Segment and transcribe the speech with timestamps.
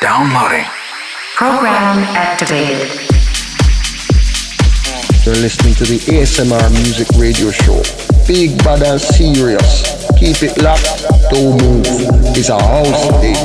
[0.00, 0.64] Downloading.
[1.34, 2.88] Program activated.
[5.26, 7.82] You're listening to the ASMR Music Radio Show.
[8.26, 10.08] Big bad and serious.
[10.18, 11.04] Keep it locked.
[11.30, 11.84] Don't move.
[12.34, 13.36] It's a house thing.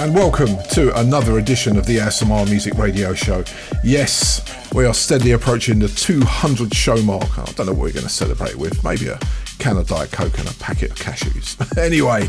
[0.00, 3.44] And welcome to another edition of the ASMR Music Radio Show.
[3.84, 4.42] Yes,
[4.74, 7.38] we are steadily approaching the 200 show mark.
[7.38, 8.82] I don't know what we're going to celebrate with.
[8.82, 9.20] Maybe a
[9.62, 11.78] can of Diet Coke and a packet of cashews.
[11.78, 12.28] anyway,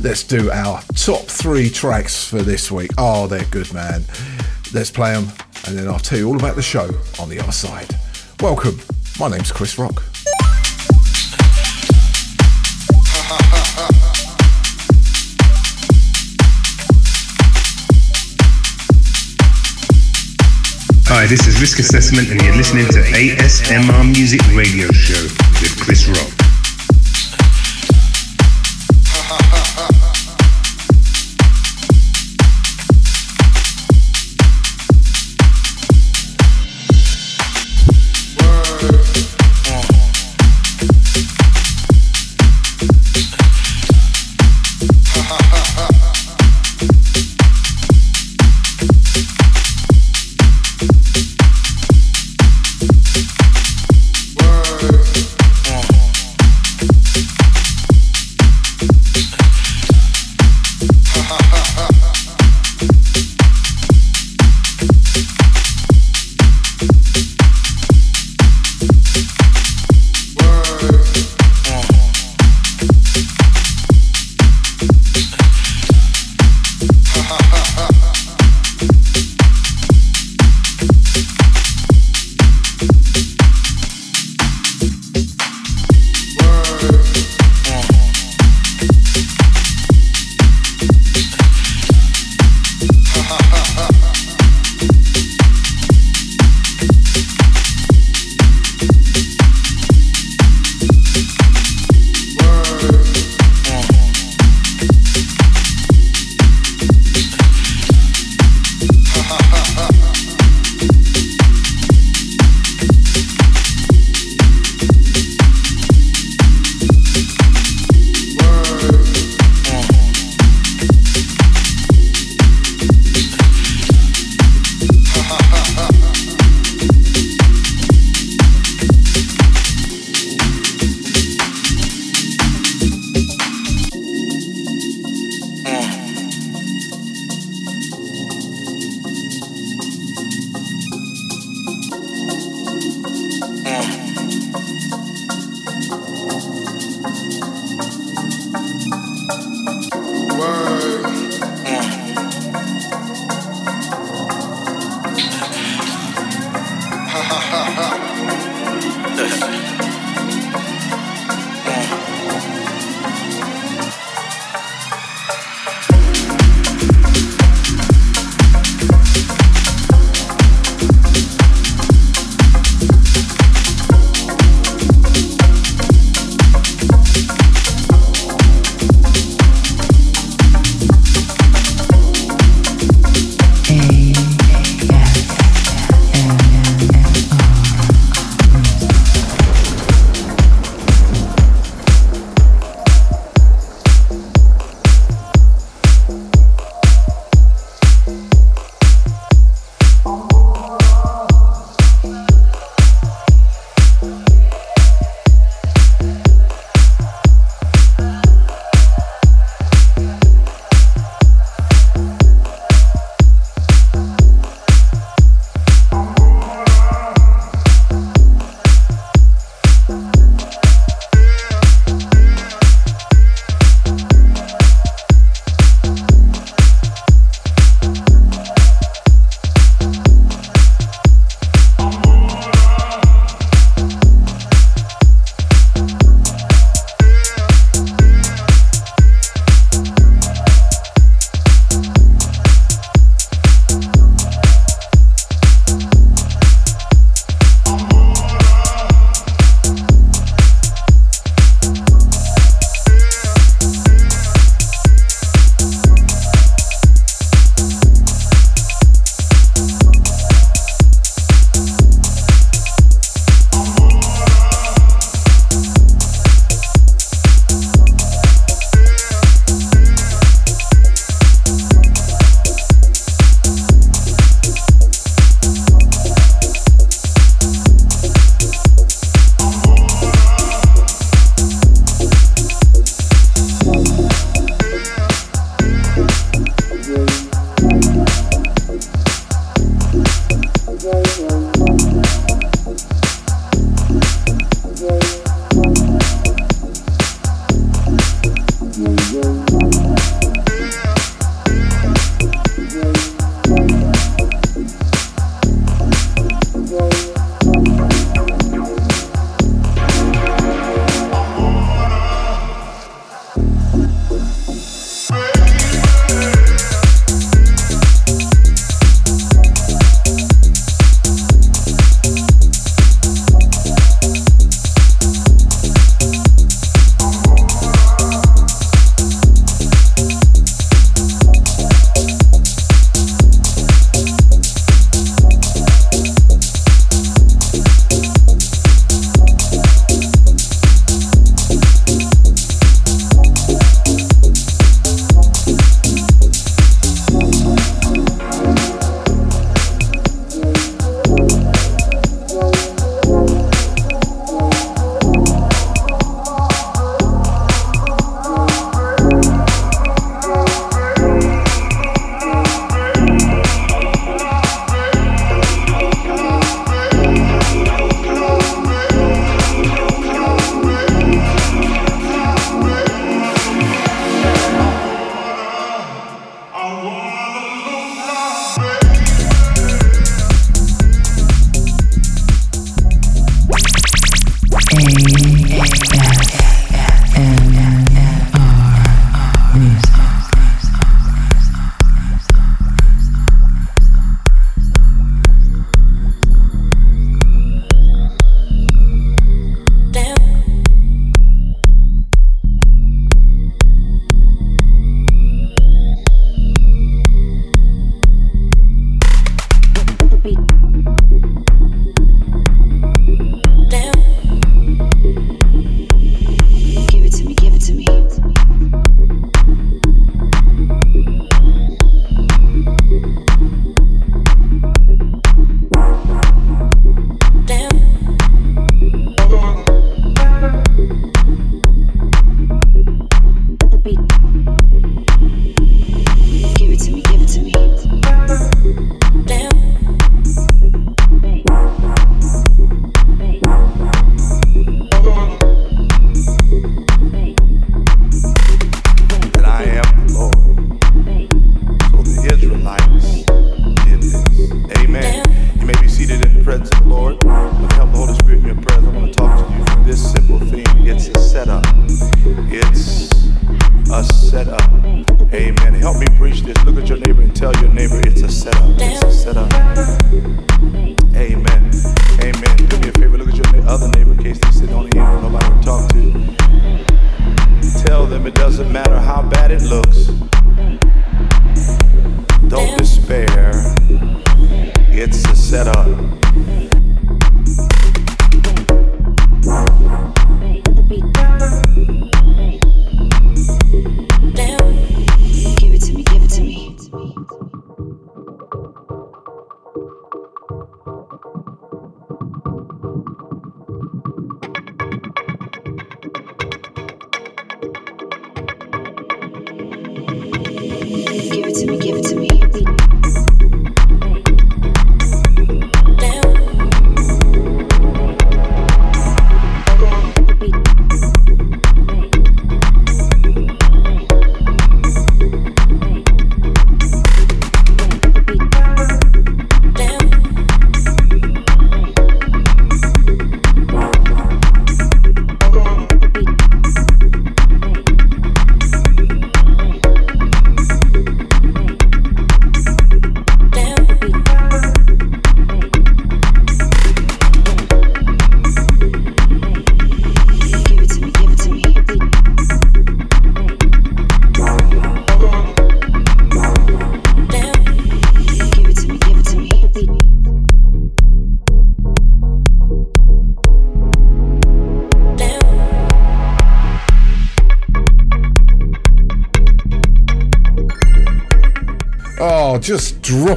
[0.00, 2.90] let's do our top three tracks for this week.
[2.96, 4.02] Oh, they're good, man.
[4.72, 5.28] Let's play them,
[5.66, 6.88] and then I'll tell you all about the show
[7.20, 7.94] on the other side.
[8.40, 8.80] Welcome.
[9.18, 10.02] My name's Chris Rock.
[21.12, 25.22] Hi, this is Risk Assessment, and you're listening to ASMR Music Radio Show
[25.60, 26.39] with Chris Rock.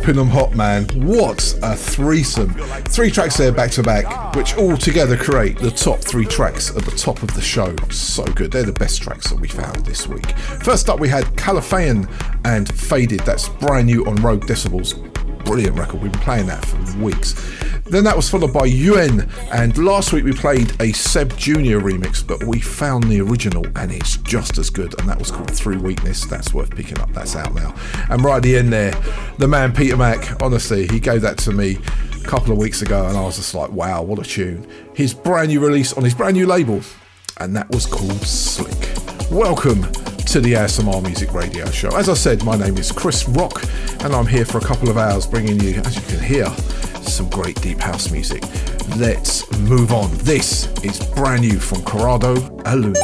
[0.03, 0.85] Just dropping them hot, man.
[1.07, 2.53] What a threesome.
[2.85, 6.83] Three tracks there back to back, which all together create the top three tracks at
[6.83, 7.75] the top of the show.
[7.89, 8.51] So good.
[8.51, 10.37] They're the best tracks that we found this week.
[10.63, 12.09] First up, we had Califayan
[12.45, 13.21] and Faded.
[13.21, 14.93] That's brand new on Rogue Decibels.
[15.45, 16.01] brilliant record.
[16.01, 17.33] We've been playing that for weeks.
[17.93, 22.25] Then that was followed by UN, and last week we played a Seb Junior remix,
[22.25, 25.77] but we found the original and it's just as good, and that was called Through
[25.77, 26.25] Weakness.
[26.25, 27.75] That's worth picking up, that's out now.
[28.09, 28.99] And right at the end there,
[29.37, 31.77] the man Peter Mack, honestly, he gave that to me
[32.19, 34.67] a couple of weeks ago, and I was just like, wow, what a tune.
[34.95, 36.81] His brand new release on his brand new label,
[37.37, 38.89] and that was called Slick.
[39.29, 39.83] Welcome
[40.33, 41.95] to the ASMR Music Radio Show.
[41.95, 43.63] As I said, my name is Chris Rock,
[44.03, 46.47] and I'm here for a couple of hours bringing you, as you can hear,
[47.13, 48.41] some great deep house music.
[48.97, 50.09] Let's move on.
[50.17, 52.95] This is brand new from Corrado Aluni.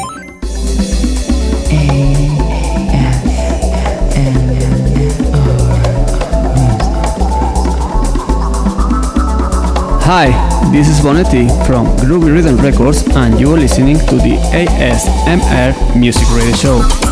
[10.01, 10.31] Hi,
[10.71, 16.27] this is Bonetti from Groovy Rhythm Records, and you are listening to the ASMR Music
[16.31, 17.08] Radio Show.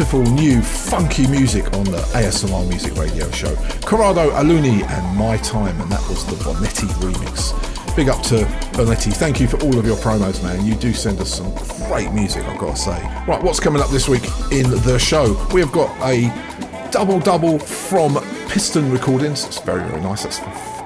[0.00, 3.54] Beautiful new funky music on the ASMR Music Radio Show.
[3.84, 7.54] Corrado Aluni and My Time, and that was the Bonetti remix.
[7.94, 8.36] Big up to
[8.72, 9.12] Bonetti.
[9.12, 10.64] Thank you for all of your promos, man.
[10.64, 11.52] You do send us some
[11.86, 13.24] great music, I've got to say.
[13.28, 15.36] Right, what's coming up this week in the show?
[15.52, 16.30] We have got a
[16.90, 18.14] double double from
[18.48, 19.44] Piston Recordings.
[19.44, 20.22] It's very, very nice.
[20.22, 20.38] That's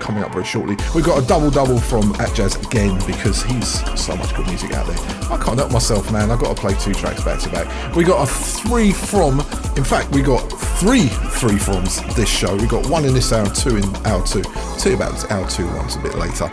[0.05, 0.77] coming up very shortly.
[0.95, 4.87] We've got a double double from Atjazz again because he's so much good music out
[4.87, 4.99] there.
[5.33, 6.31] I can't help myself, man.
[6.31, 7.97] I've got to play two tracks back to back.
[7.97, 9.41] We got a three from,
[9.77, 10.41] in fact, we got
[10.79, 11.09] three
[11.41, 12.55] three froms this show.
[12.55, 14.43] We got one in this hour, two in hour two.
[14.85, 16.49] You about this hour two ones a bit later.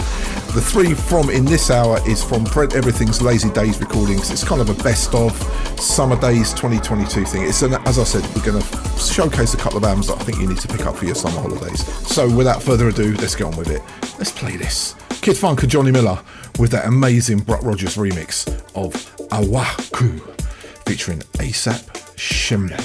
[0.54, 4.32] The three from in this hour is from Brent Everything's Lazy Days recordings.
[4.32, 5.32] It's kind of a best of
[5.78, 7.44] Summer Days 2022 thing.
[7.44, 10.24] It's an, as I said, we're going to showcase a couple of albums that I
[10.24, 11.86] think you need to pick up for your summer holidays.
[12.08, 13.82] So without further ado, let's get on with it.
[14.18, 14.96] Let's play this.
[15.22, 16.22] Kid Funk and Johnny Miller
[16.60, 18.94] with that amazing Brett Rogers remix of
[19.30, 20.20] Awaku
[20.86, 22.76] featuring ASAP Shimney.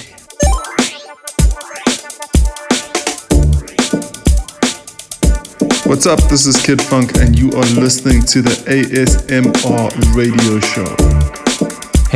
[5.87, 6.19] What's up?
[6.23, 11.16] This is Kid Funk, and you are listening to the ASMR radio show.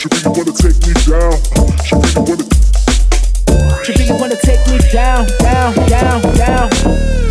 [0.00, 1.36] She really wanna take me down.
[1.84, 2.44] She really wanna.
[3.86, 7.29] Really wanna take me down, down, down, down.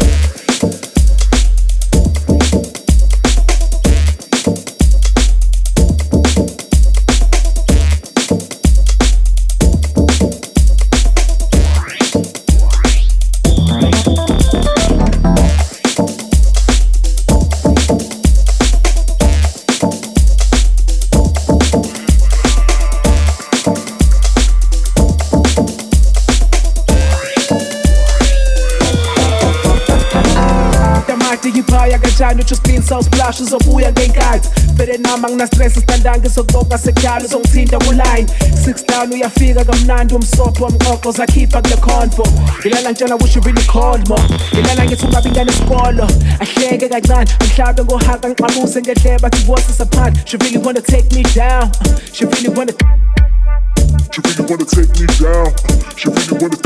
[33.43, 37.79] Uzobuya ngenkathi vele nama nginastress sithandanga izokuboka sekudala uzongithinta
[38.65, 42.27] six down uyafika kamnandi umsopho wamqoqo zakhipha kule convo
[42.59, 43.19] ngitshela
[44.53, 45.29] ngilala ngithi ungabi
[46.39, 47.31] ahleke kancane
[47.83, 48.27] ngohaka
[49.81, 51.71] apart she really wanna take me down
[52.13, 52.73] she really wanna
[54.11, 55.53] She really wanna take me down.
[55.95, 56.57] She really wanna.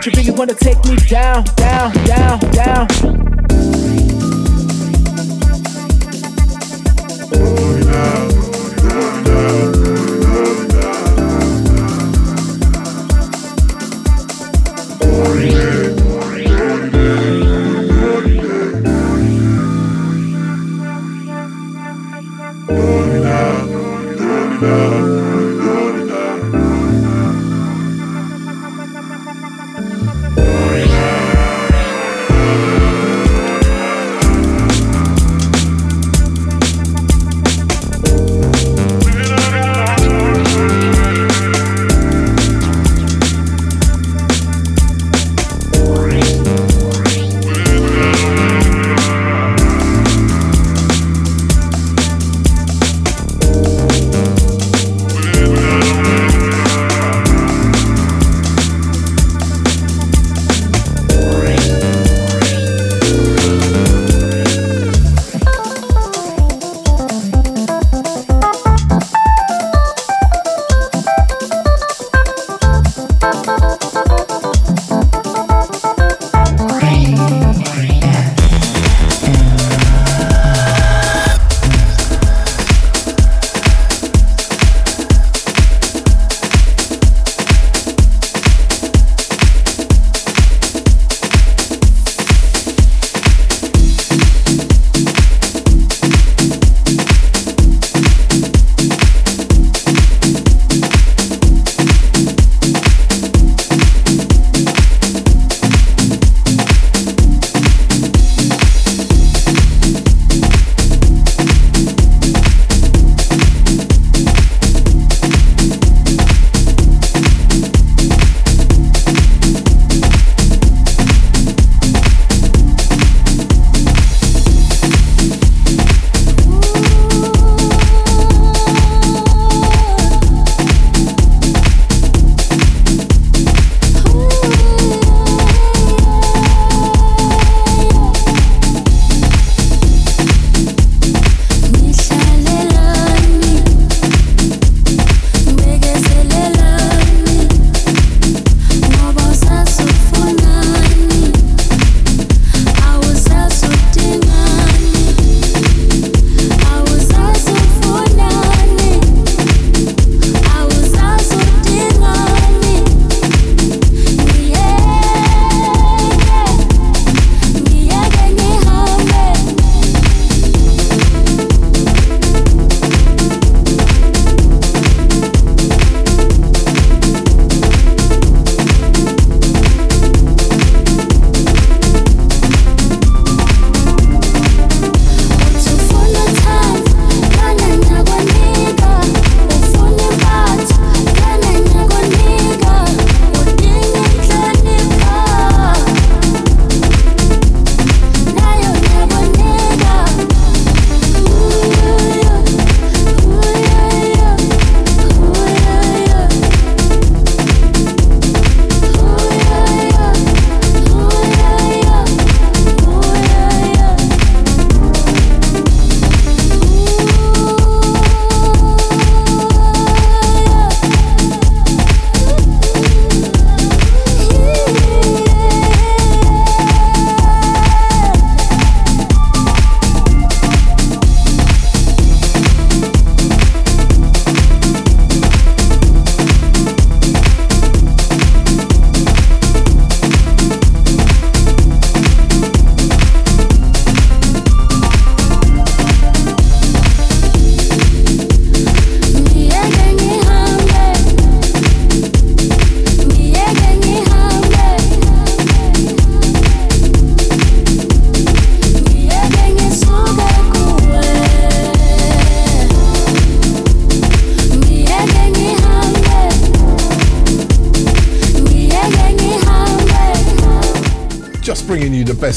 [0.00, 3.83] She really wanna take me down, down, down, down.
[15.44, 15.83] Bringing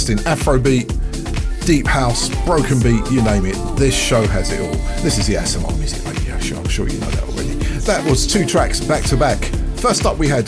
[0.08, 3.56] best in Afrobeat, deep house, broken beat, you name it.
[3.78, 4.76] This show has it all.
[5.02, 6.58] This is the ASMR Music Radio Show.
[6.58, 7.54] I'm sure you know that already.
[7.86, 9.43] That was two tracks back to back.
[9.78, 10.46] First up, we had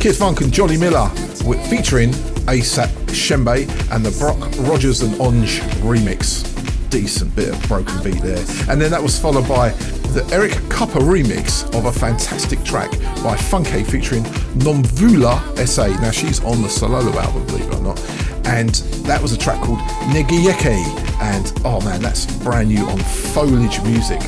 [0.00, 1.10] Kid Funk and Johnny Miller
[1.44, 2.10] with, featuring
[2.46, 4.38] ASAP Shembe and the Brock
[4.68, 6.44] Rogers and Onge remix.
[6.90, 8.44] Decent bit of broken beat there.
[8.68, 9.70] And then that was followed by
[10.16, 12.90] the Eric Kupper remix of a fantastic track
[13.22, 14.22] by Funke featuring
[14.54, 15.88] Nomvula SA.
[16.00, 18.00] Now she's on the Sololo album, believe it or not.
[18.46, 18.74] And
[19.06, 19.78] that was a track called
[20.10, 20.84] Negiyeke.
[21.20, 24.22] And oh man, that's brand new on Foliage Music.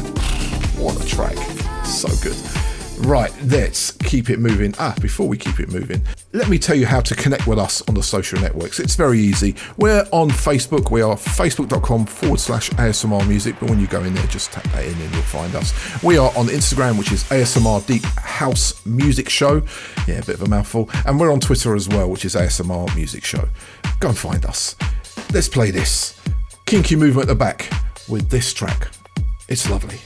[0.78, 1.36] What a track.
[1.84, 2.36] So good.
[3.06, 4.74] Right, let's keep it moving.
[4.78, 7.80] Ah, before we keep it moving, let me tell you how to connect with us
[7.88, 8.80] on the social networks.
[8.80, 9.54] It's very easy.
[9.76, 10.90] We're on Facebook.
[10.90, 13.54] We are facebook.com forward slash ASMR music.
[13.60, 15.72] But when you go in there, just tap that in and you'll find us.
[16.02, 19.62] We are on Instagram, which is ASMR Deep House Music Show.
[20.08, 20.90] Yeah, a bit of a mouthful.
[21.06, 23.48] And we're on Twitter as well, which is ASMR Music Show.
[24.00, 24.76] Go and find us.
[25.32, 26.18] Let's play this.
[26.66, 27.70] Kinky movement at the back
[28.08, 28.88] with this track.
[29.48, 29.98] It's lovely.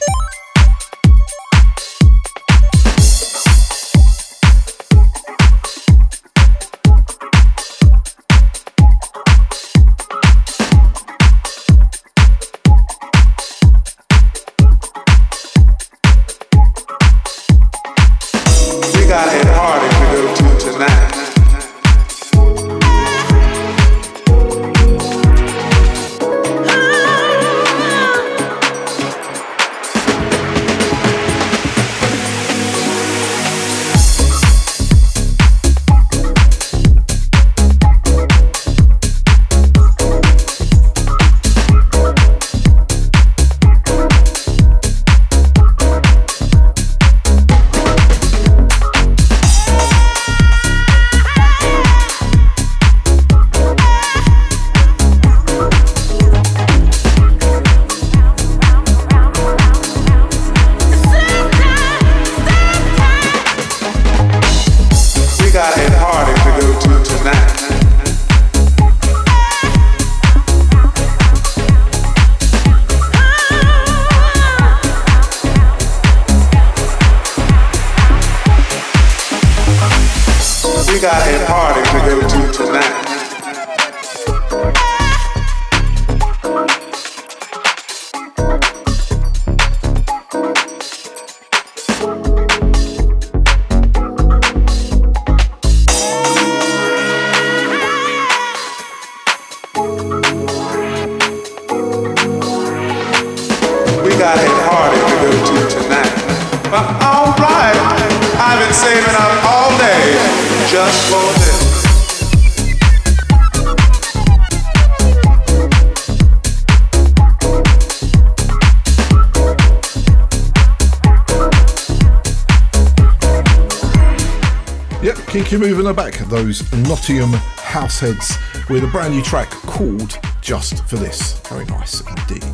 [125.92, 128.38] Those Nottingham househeads
[128.70, 131.38] with a brand new track called Just for This.
[131.40, 132.44] Very nice indeed.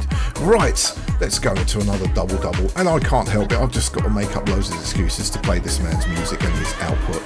[0.40, 2.70] Right, let's go into another double double.
[2.76, 5.38] And I can't help it, I've just got to make up loads of excuses to
[5.38, 7.22] play this man's music and his output.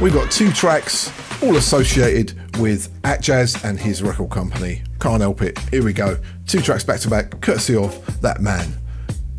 [0.00, 4.82] We've got two tracks, all associated with Atjazz and his record company.
[5.00, 5.58] Can't help it.
[5.70, 6.18] Here we go.
[6.46, 8.66] Two tracks back to back, courtesy of that man,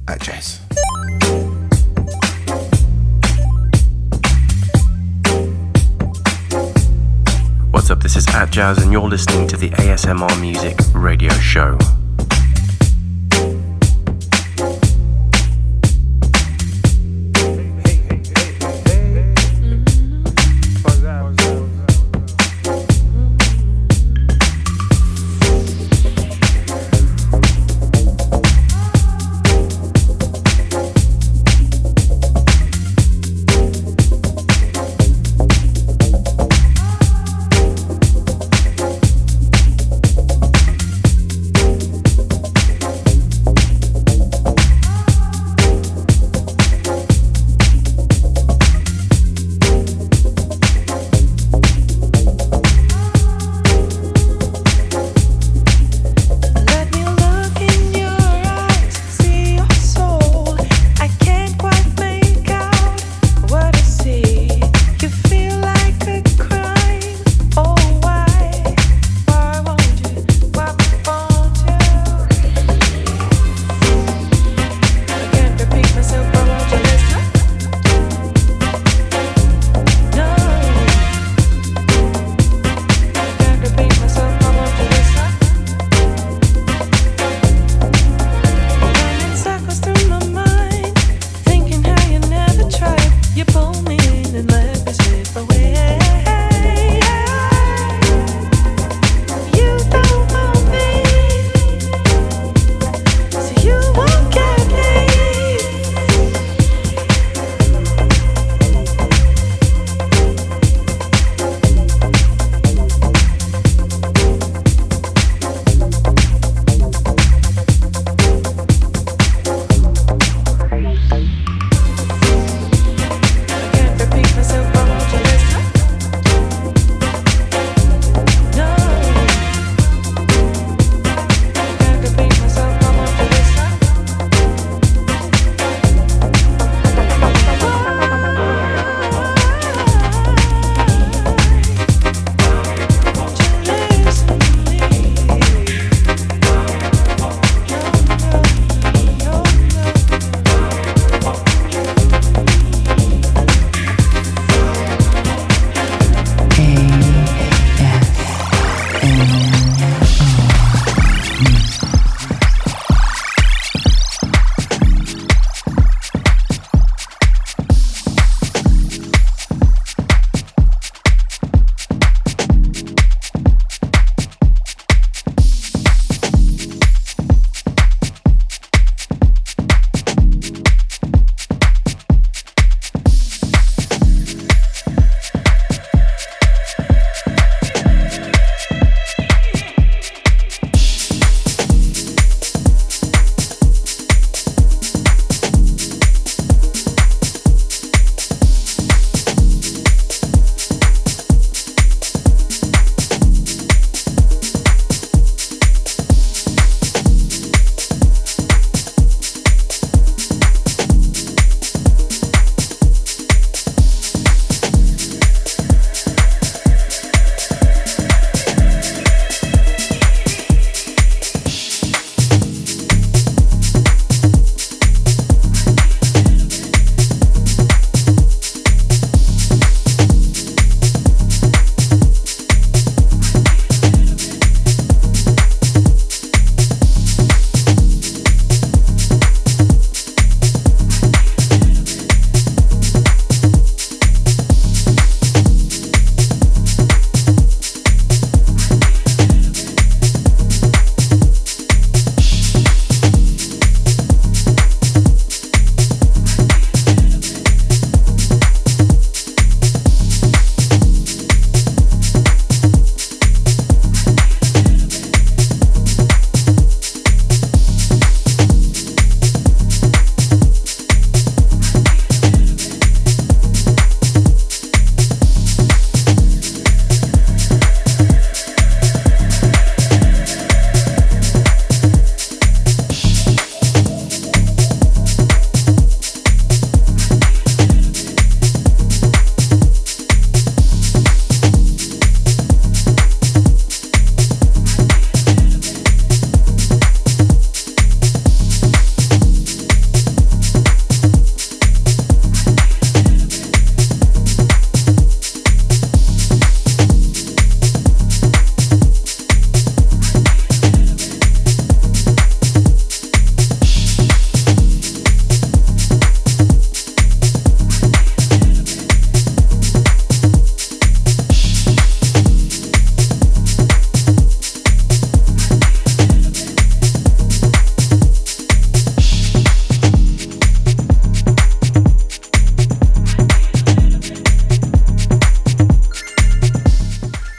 [0.05, 0.61] Atjazz.
[0.69, 0.72] What's
[8.53, 11.75] Atjazz, and you're listening to the ASMR Music Radio Show.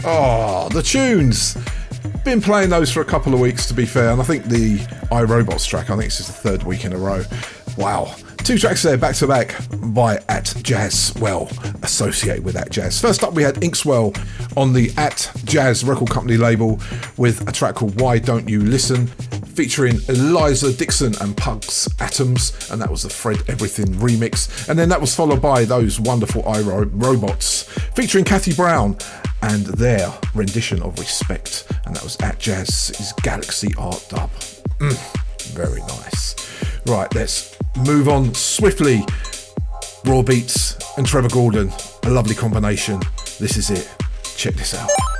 [0.06, 1.56] Ah, the tunes.
[2.24, 4.76] Been playing those for a couple of weeks, to be fair, and I think the
[5.10, 7.22] iRobots track, I think this is the third week in a row.
[7.78, 8.14] Wow.
[8.38, 9.56] Two tracks there, back to back,
[9.94, 11.14] by at Jazz.
[11.18, 11.48] Well,
[11.82, 13.00] associated with Atjazz.
[13.00, 14.14] First up, we had Inkswel
[14.58, 16.78] on the at Jazz record company label
[17.16, 22.82] with a track called Why Don't You Listen, featuring Eliza Dixon and Pugs Atomz, and
[22.82, 24.68] that was the Fred Everything remix.
[24.68, 27.64] And then that was followed by those wonderful iRobots,
[27.94, 28.98] featuring Kathy Brown
[29.44, 34.30] and their rendition of Respect, and that was Atjazz's Galaxy Art Dub.
[34.78, 36.34] Mm, very nice.
[36.86, 39.04] Right, let's move on swiftly.
[40.06, 41.70] Raw Beats and Trevor Gordon,
[42.04, 43.00] a lovely combination.
[43.38, 43.94] This is it.
[44.36, 45.13] Check this out.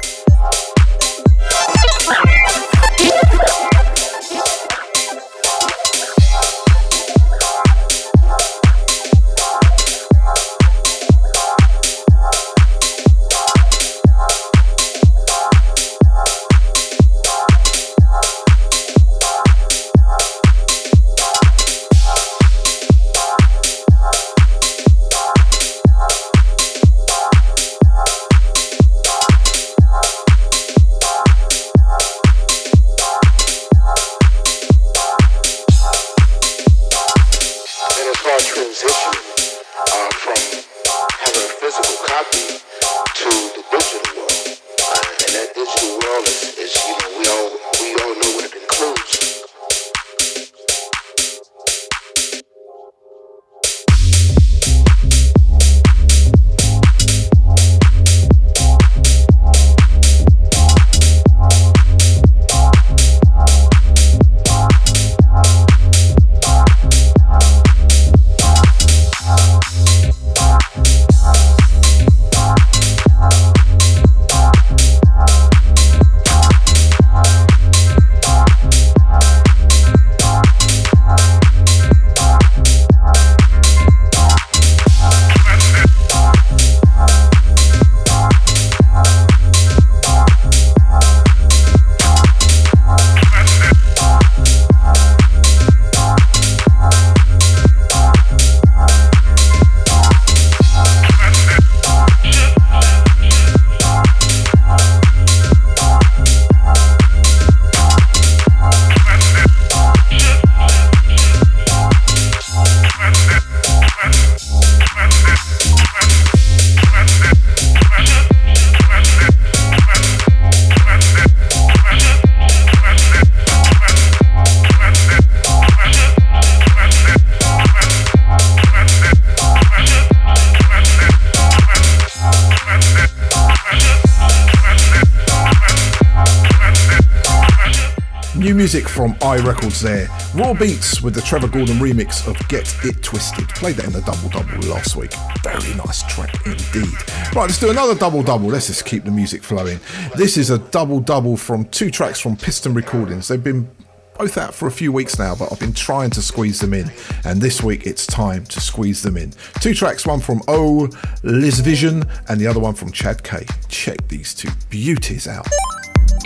[139.65, 140.09] Records there.
[140.35, 143.49] Raw Beats with the Trevor Gordon remix of Get It Twisted.
[143.49, 145.15] Played that in the Double Double last week.
[145.43, 146.93] Very nice track indeed.
[147.35, 148.49] Right, let's do another Double Double.
[148.49, 149.81] Let's just keep the music flowing.
[150.17, 153.27] This is a Double Double from two tracks from Piston Recordings.
[153.29, 153.71] They've been
[154.19, 156.93] both out for a few weeks now, but I've been trying to squeeze them in.
[157.25, 159.33] And this week it's time to squeeze them in.
[159.61, 160.91] Two tracks, one from O
[161.23, 163.47] Liz Vision and the other one from Chad K.
[163.69, 165.49] Check these two beauties out.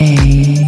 [0.01, 0.67] A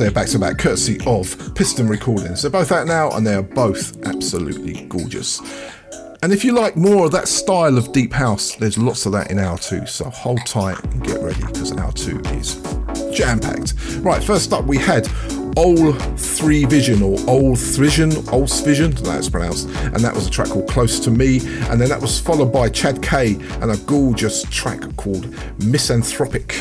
[0.00, 2.40] There back to back, courtesy of Piston Recordings.
[2.40, 5.42] They're both out now and they are both absolutely gorgeous.
[6.22, 9.30] And if you like more of that style of deep house, there's lots of that
[9.30, 9.84] in hour two.
[9.84, 12.54] So hold tight and get ready because hour two is
[13.12, 13.74] jam packed.
[13.98, 15.06] Right, first up we had
[15.58, 20.48] Old Three Vision or Old Vision, Old Vision, that's pronounced, and that was a track
[20.48, 24.44] called Close to Me, and then that was followed by Chad K and a gorgeous
[24.44, 25.26] track called
[25.62, 26.56] Misanthropic.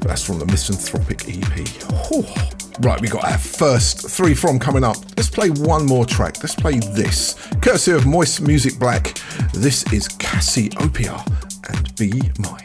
[0.00, 2.43] That's from the Misanthropic EP.
[2.80, 4.96] Right, we got our first three from coming up.
[5.16, 6.42] Let's play one more track.
[6.42, 7.34] Let's play this.
[7.62, 9.20] Courtesy of Moist Music Black.
[9.52, 11.24] This is Cassie Cassiopeia
[11.70, 12.63] and Be Mine.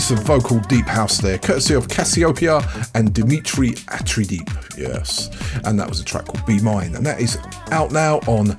[0.00, 2.62] Piece of vocal deep house there, courtesy of Cassiopeia
[2.94, 4.78] and Dimitri Atrideep.
[4.78, 5.28] Yes.
[5.66, 6.94] And that was a track called Be Mine.
[6.94, 7.36] And that is
[7.70, 8.58] out now on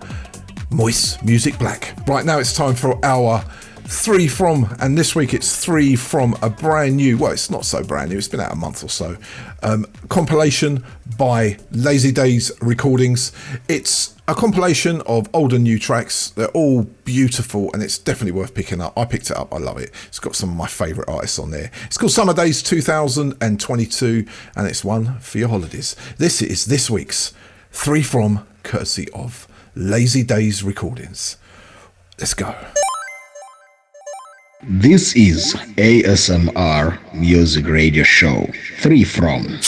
[0.69, 1.97] Moist Music Black.
[2.07, 3.43] Right now it's time for our
[3.85, 7.83] three from, and this week it's three from a brand new, well, it's not so
[7.83, 9.17] brand new, it's been out a month or so,
[9.63, 10.83] um, compilation
[11.17, 13.31] by Lazy Days Recordings.
[13.67, 16.29] It's a compilation of old and new tracks.
[16.29, 18.97] They're all beautiful and it's definitely worth picking up.
[18.97, 19.91] I picked it up, I love it.
[20.07, 21.69] It's got some of my favourite artists on there.
[21.85, 24.25] It's called Summer Days 2022
[24.55, 25.97] and it's one for your holidays.
[26.17, 27.33] This is this week's
[27.71, 31.35] three from, courtesy of Lazy Days Recordings.
[32.17, 32.55] Let's go.
[34.63, 38.47] This is ASMR Music Radio Show.
[38.79, 39.59] Three from.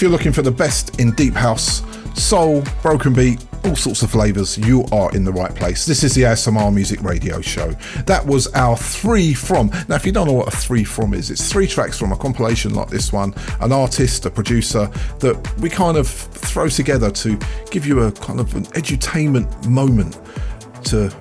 [0.00, 1.82] If you're looking for the best in deep house,
[2.18, 5.84] soul, broken beat, all sorts of flavours, you are in the right place.
[5.84, 7.72] This is the ASMR Music Radio Show.
[8.06, 9.66] That was our three from.
[9.88, 12.16] Now, if you don't know what a three from is, it's three tracks from a
[12.16, 14.86] compilation like this one, an artist, a producer
[15.18, 17.38] that we kind of throw together to
[17.70, 20.18] give you a kind of an edutainment moment
[20.84, 21.14] to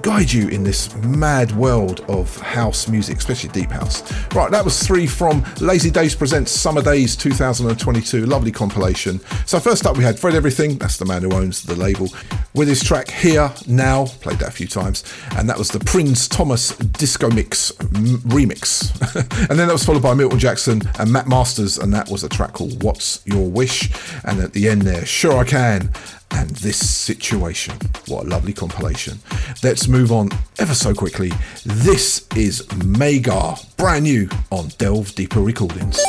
[0.00, 4.02] guide you in this mad world of house music, especially deep house.
[4.34, 8.26] Right, that was three from Lazy Days Presents Summer Days 2022.
[8.26, 9.20] Lovely compilation.
[9.46, 12.08] So, first up, we had Fred Everything, that's the man who owns the label,
[12.54, 15.04] with his track Here Now, played that a few times,
[15.36, 18.90] and that was the Prins Thomas Disco Mix m- remix.
[19.50, 22.28] and then that was followed by Milton Jackson and Matt Masters, and that was a
[22.28, 23.90] track called What's Your Wish?
[24.24, 25.90] And at the end there, Sure I Can
[26.32, 27.74] and this situation.
[28.08, 29.18] What a lovely compilation.
[29.62, 30.28] Let's move on
[30.58, 31.30] ever so quickly.
[31.64, 36.00] This is Magar, brand new on Delve Deeper Recordings.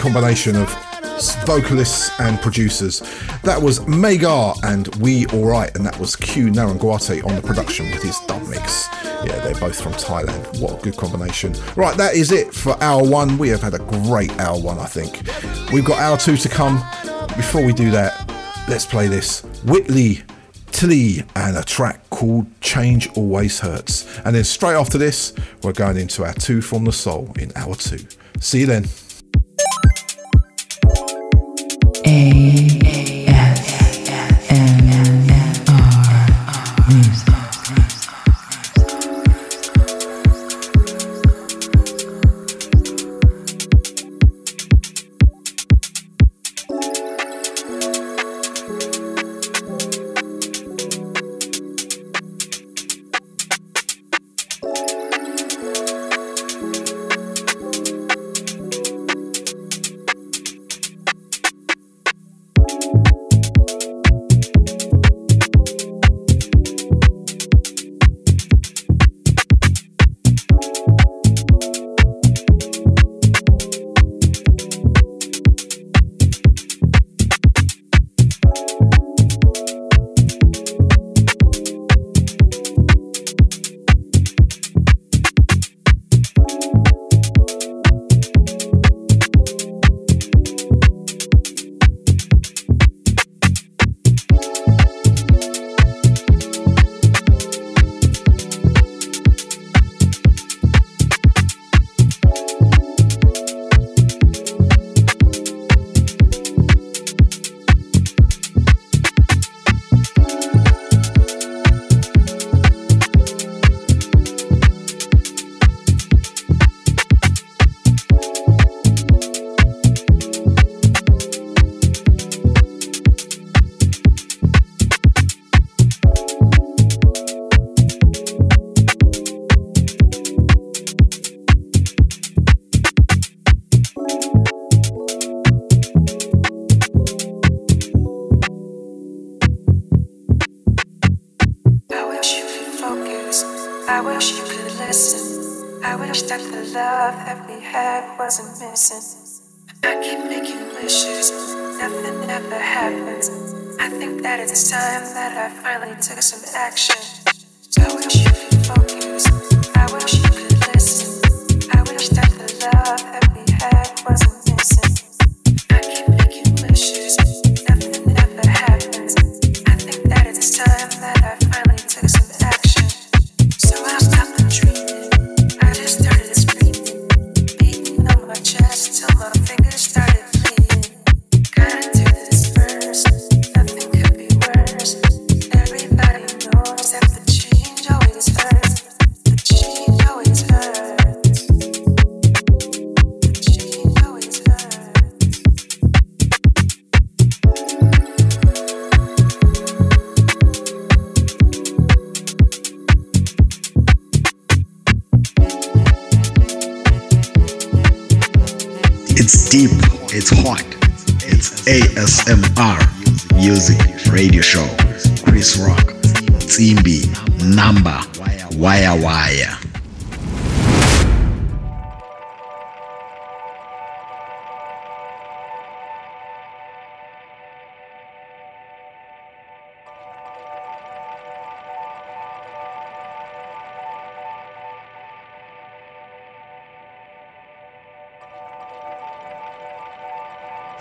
[0.00, 0.68] Combination of
[1.44, 3.00] vocalists and producers.
[3.42, 8.02] That was Megar and We Alright, and that was Q Narangwate on the production with
[8.02, 8.88] his dub mix.
[9.24, 10.60] Yeah, they're both from Thailand.
[10.60, 11.54] What a good combination.
[11.76, 13.36] Right, that is it for hour one.
[13.38, 15.22] We have had a great hour one, I think.
[15.72, 16.82] We've got hour two to come.
[17.36, 18.32] Before we do that,
[18.68, 19.42] let's play this.
[19.64, 20.22] Whitley
[20.72, 24.18] Tilly and a track called Change Always Hurts.
[24.24, 27.74] And then straight after this, we're going into our two from the soul in hour
[27.74, 27.98] two.
[28.40, 28.86] See you then.
[32.04, 32.79] A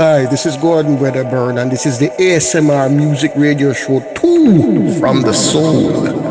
[0.01, 5.23] Hi, this is Gordon Wedderburn, and this is the ASMR Music Radio Show 2 from
[5.23, 6.28] the Soul.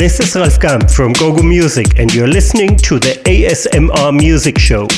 [0.00, 4.88] This is Ralf GUM from Gogo Music, and you're listening to the ASMR Music Show.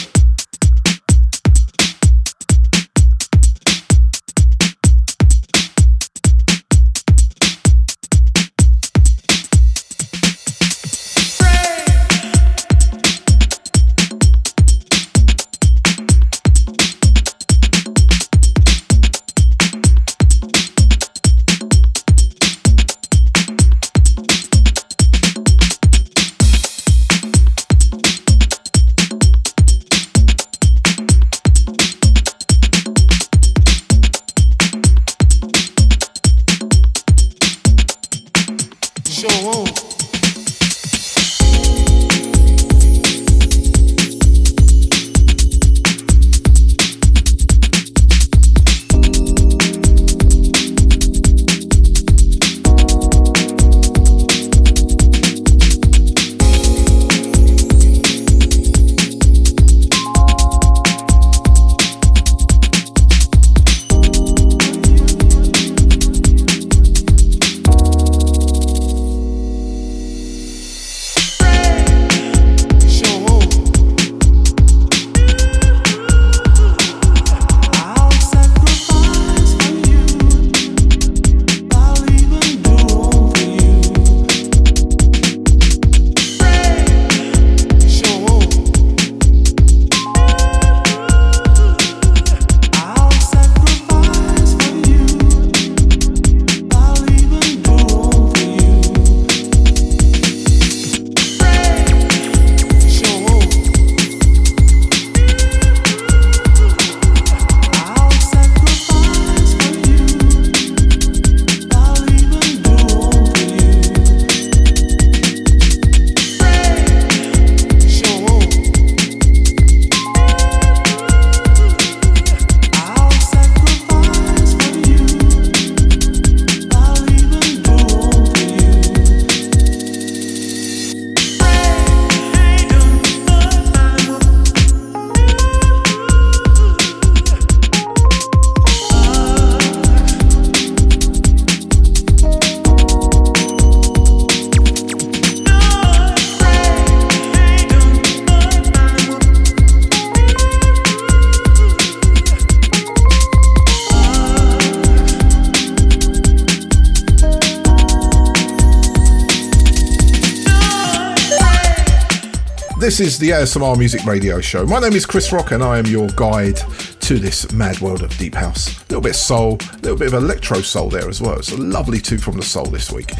[163.03, 164.65] Is the ASMR Music Radio Show.
[164.65, 166.61] My name is Chris Rock, and I am your guide
[167.01, 168.79] to this mad world of deep house.
[168.79, 171.37] A little bit of soul, a little bit of electro soul there as well.
[171.37, 173.11] It's a lovely two from the soul this week.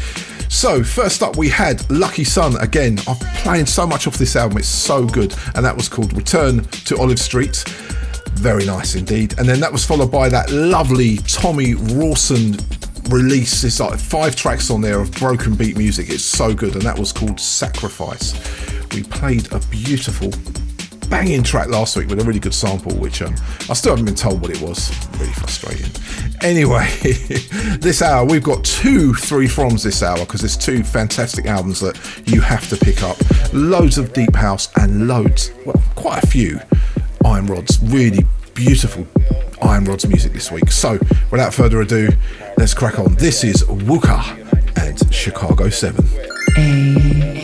[0.47, 2.97] So, first up, we had Lucky Sun again.
[3.09, 6.63] I'm playing so much off this album, it's so good, and that was called Return
[6.63, 7.57] to Olive Street.
[8.35, 9.37] Very nice indeed.
[9.37, 12.55] And then that was followed by that lovely Tommy Rawson
[13.09, 13.65] release.
[13.65, 16.09] It's like five tracks on there of broken beat music.
[16.09, 18.52] It's so good, and that was called Sacrifice
[18.93, 20.29] we played a beautiful
[21.09, 23.35] banging track last week with a really good sample, which um,
[23.69, 24.91] I still haven't been told what it was.
[25.19, 25.89] Really frustrating.
[26.41, 26.87] Anyway,
[27.79, 31.97] this hour we've got two three froms this hour because there's two fantastic albums that
[32.25, 33.17] you have to pick up.
[33.53, 36.59] Loads of deep house and loads, well, quite a few
[37.25, 37.79] Iron Rods.
[37.83, 39.07] Really beautiful
[39.61, 40.71] Iron Rods music this week.
[40.71, 40.99] So,
[41.31, 42.09] without further ado,
[42.57, 43.15] let's crack on.
[43.15, 44.39] This is Wooka
[44.77, 47.42] and Chicago 7.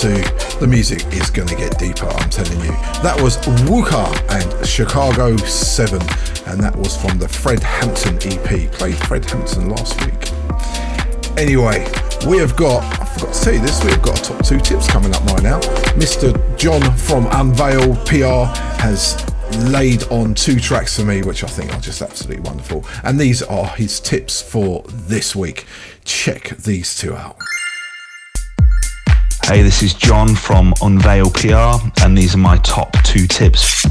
[0.00, 0.22] Two,
[0.60, 2.72] the music is going to get deeper, I'm telling you.
[3.02, 6.00] That was Wuka and Chicago 7,
[6.46, 8.70] and that was from the Fred Hampton EP.
[8.72, 10.32] Played Fred Hampton last week.
[11.38, 11.86] Anyway,
[12.28, 15.14] we have got, I forgot to tell you this, we've got top two tips coming
[15.14, 15.60] up right now.
[15.96, 16.36] Mr.
[16.58, 18.52] John from Unveil PR
[18.82, 19.16] has
[19.70, 22.84] laid on two tracks for me, which I think are just absolutely wonderful.
[23.02, 25.64] And these are his tips for this week.
[26.04, 27.38] Check these two out.
[29.48, 33.86] Hey, this is John from Unveil PR, and these are my top two tips.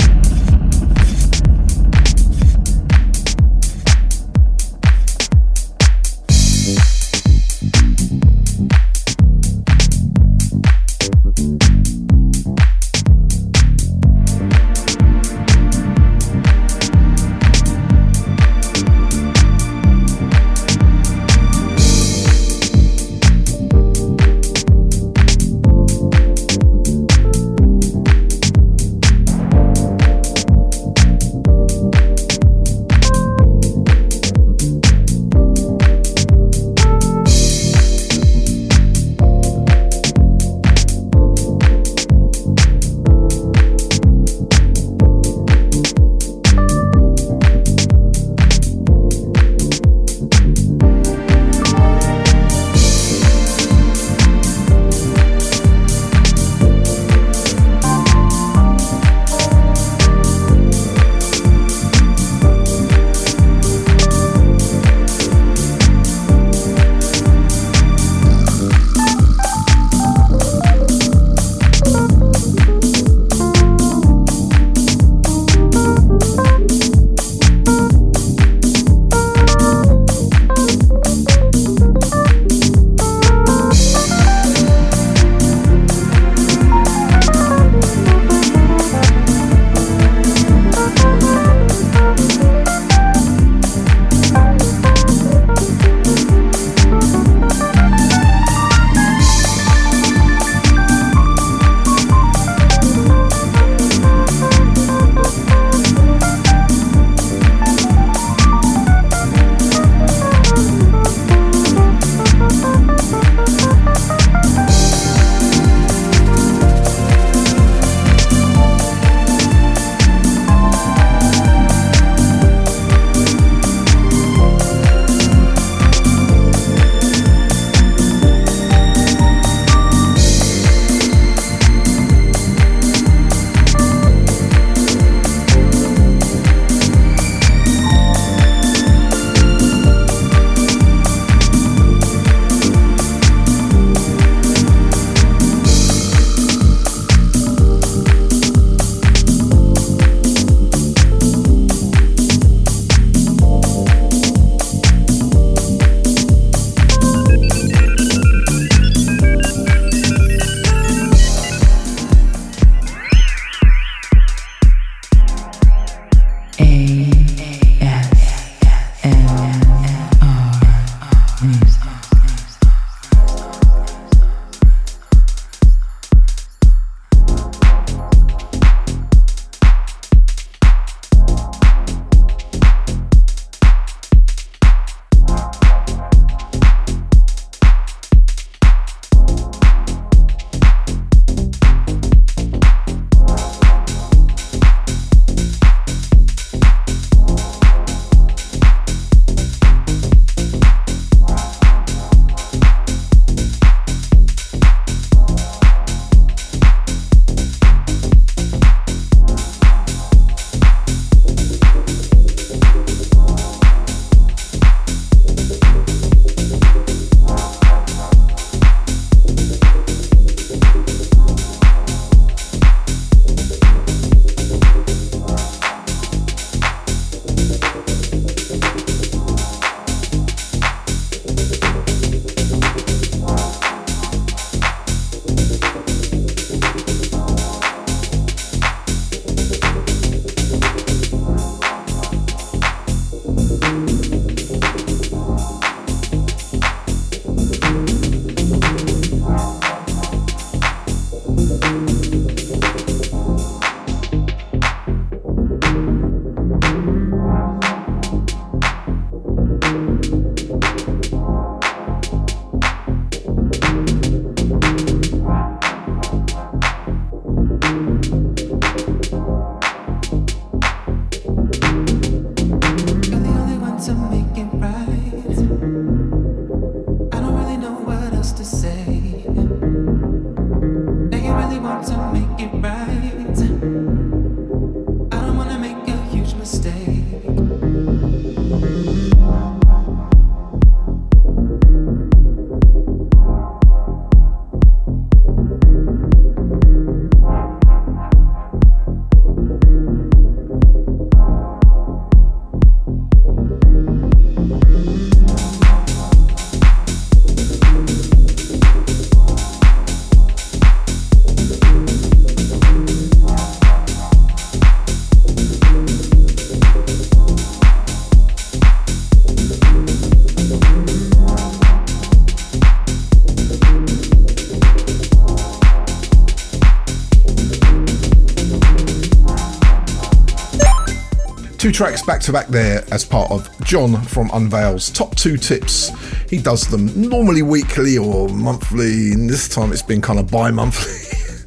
[331.75, 335.91] Tracks back to back there as part of John from Unveil's top two tips.
[336.29, 340.51] He does them normally weekly or monthly, and this time it's been kind of bi
[340.51, 340.93] monthly.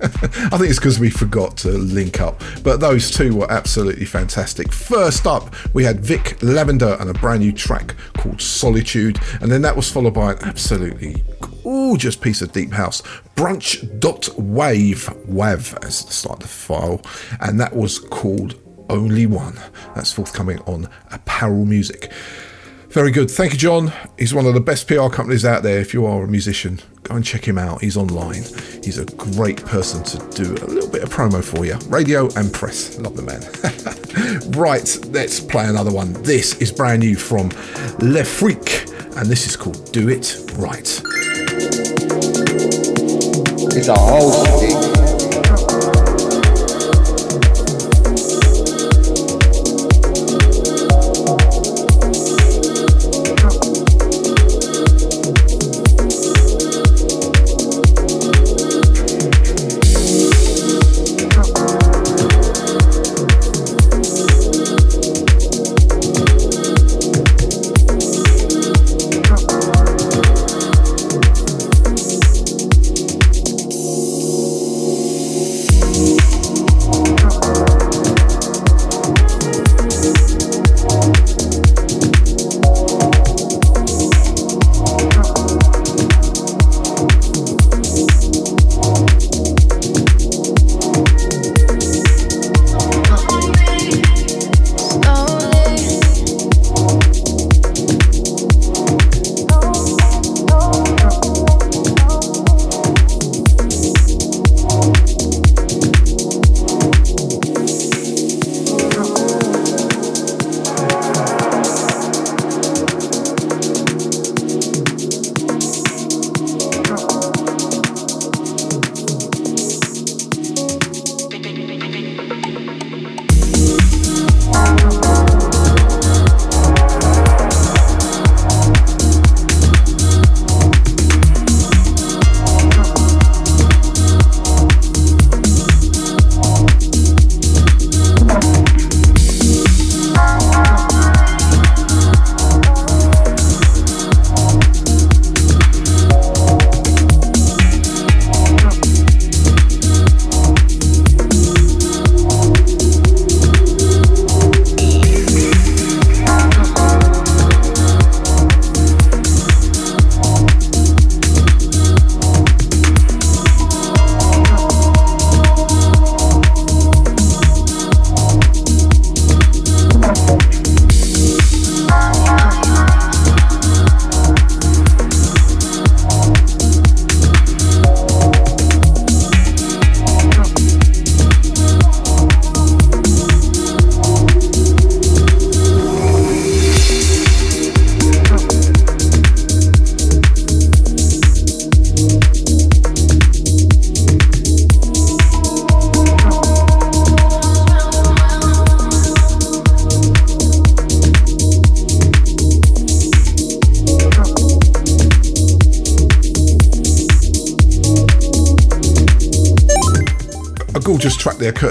[0.03, 2.43] I think it's because we forgot to link up.
[2.63, 4.71] But those two were absolutely fantastic.
[4.71, 9.63] First up, we had Vick Lavender and a brand new track called Solitude, and then
[9.63, 11.25] that was followed by an absolutely
[11.63, 13.01] gorgeous piece of deep house,
[13.35, 17.01] Brunch.wave, WAV as the start of the file,
[17.41, 19.59] and that was called only one.
[19.94, 22.12] That's forthcoming on Apparel Music.
[22.90, 23.31] Very good.
[23.31, 23.93] Thank you, John.
[24.19, 25.78] He's one of the best PR companies out there.
[25.78, 27.82] If you are a musician, go and check him out.
[27.82, 28.44] He's online.
[28.82, 31.77] He's a great person to do a little bit of promo for you.
[31.89, 32.98] Radio and press.
[32.98, 33.43] Love the man.
[34.59, 36.15] right, let's play another one.
[36.23, 37.51] This is brand new from
[38.01, 38.86] Le Freak,
[39.16, 41.02] and this is called Do It Right.
[43.77, 44.88] It's a whole thing.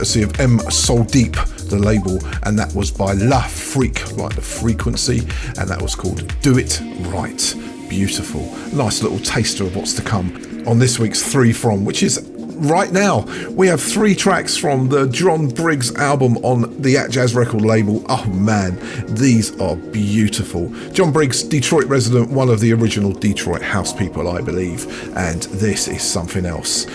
[0.07, 1.33] Courtesy of M Soul Deep,
[1.67, 5.19] the label, and that was by La Freak, like the frequency,
[5.59, 7.55] and that was called Do It Right.
[7.89, 8.45] Beautiful.
[8.73, 12.25] Nice little taster of what's to come on this week's Three From, which is
[12.59, 13.21] right now
[13.51, 18.05] we have three tracks from the John Briggs album on the Atjazz record label.
[18.07, 18.79] Oh man,
[19.13, 20.69] these are beautiful.
[20.91, 25.89] John Briggs, Detroit resident, one of the original Detroit house people, I believe, and this
[25.89, 26.85] is something else.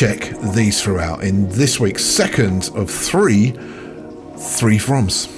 [0.00, 5.28] Check these throughout in this week's second of three, three froms.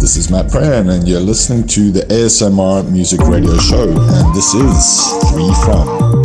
[0.00, 4.54] This is Matt Pran, and you're listening to the ASMR Music Radio Show, and this
[4.54, 6.21] is Three From.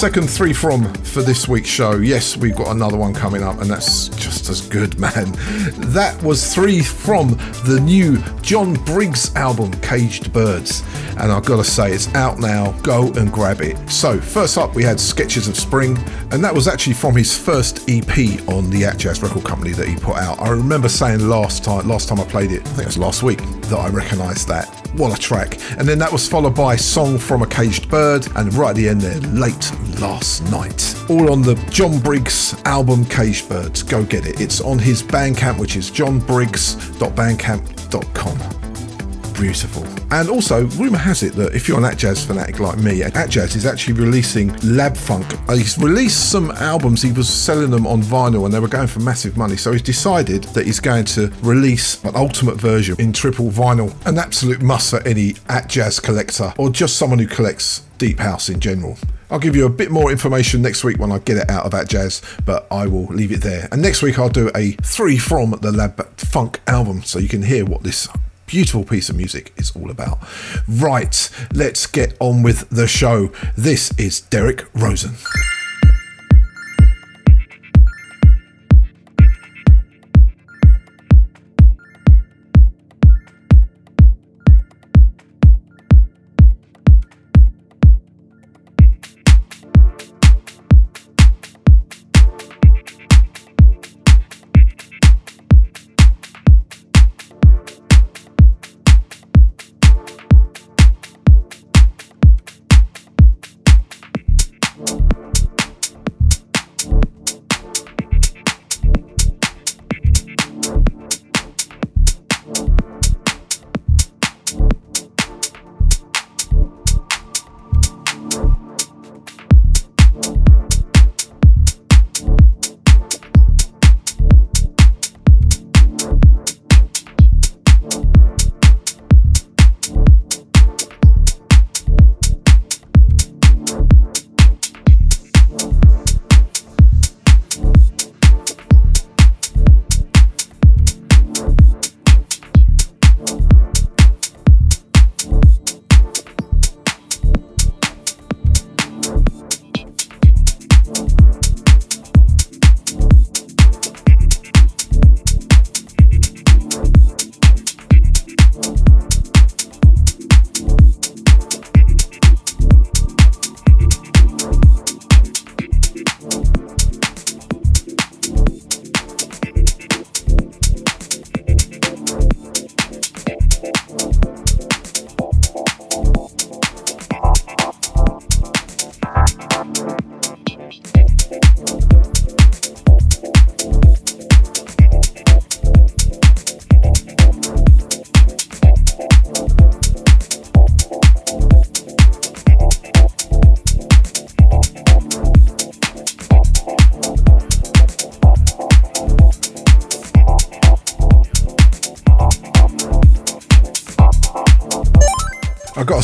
[0.00, 1.96] Second three from for this week's show.
[1.96, 5.30] Yes, we've got another one coming up, and that's just as good, man.
[5.92, 7.32] That was three from
[7.66, 10.82] the new John Briggs album, Caged Birds.
[11.18, 12.72] And I've got to say, it's out now.
[12.80, 13.76] Go and grab it.
[13.90, 15.98] So, first up, we had Sketches of Spring,
[16.30, 18.08] and that was actually from his first EP
[18.48, 20.40] on the Atjazz record company that he put out.
[20.40, 23.22] I remember saying last time, last time I played it, I think it was last
[23.22, 24.66] week, that I recognised that.
[24.94, 25.58] What a track.
[25.78, 28.88] And then that was followed by Song from a Caged Bird, and right at the
[28.88, 29.70] end there, Late
[30.00, 30.96] Last Night.
[31.08, 33.82] All on the John Briggs album Caged Birds.
[33.82, 34.40] Go get it.
[34.40, 38.60] It's on his Bandcamp, which is johnbriggs.bandcamp.com
[39.40, 39.86] beautiful.
[40.10, 43.64] And also, rumour has it that if you're an Atjazz fanatic like me, Atjazz is
[43.64, 45.26] actually releasing Lab Funk.
[45.48, 48.86] Uh, he's released some albums, he was selling them on vinyl and they were going
[48.86, 49.56] for massive money.
[49.56, 53.94] So he's decided that he's going to release an ultimate version in triple vinyl.
[54.06, 58.60] An absolute must for any Atjazz collector or just someone who collects deep house in
[58.60, 58.98] general.
[59.30, 61.70] I'll give you a bit more information next week when I get it out of
[61.70, 63.68] that jazz, but I will leave it there.
[63.70, 67.42] And next week I'll do a three from the Lab Funk album so you can
[67.42, 68.08] hear what this
[68.46, 70.18] beautiful piece of music is all about.
[70.66, 73.30] Right, let's get on with the show.
[73.56, 75.12] This is Derek Rosen.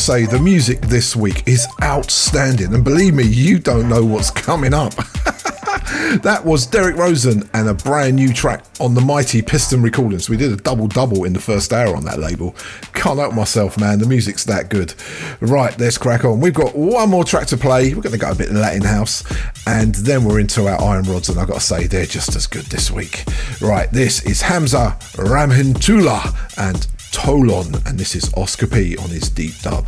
[0.07, 4.73] Say the music this week is outstanding, and believe me, you don't know what's coming
[4.73, 4.95] up.
[6.23, 10.31] that was Derek Rosen and a brand new track on the mighty Piston Recordings.
[10.31, 12.55] We did a double double in the first hour on that label.
[12.95, 13.99] Can't help myself, man.
[13.99, 14.95] The music's that good.
[15.41, 16.39] Right, let's crack on.
[16.39, 17.93] We've got one more track to play.
[17.93, 19.25] We're going to go a bit Latin house,
[19.67, 22.47] and then we're into our Iron Rods, and I've got to say, they're just as
[22.47, 23.25] good this week.
[23.61, 29.59] Right, this is Hamza Rahimtula and Tolon, and this is Oscar P on his deep
[29.63, 29.87] dub.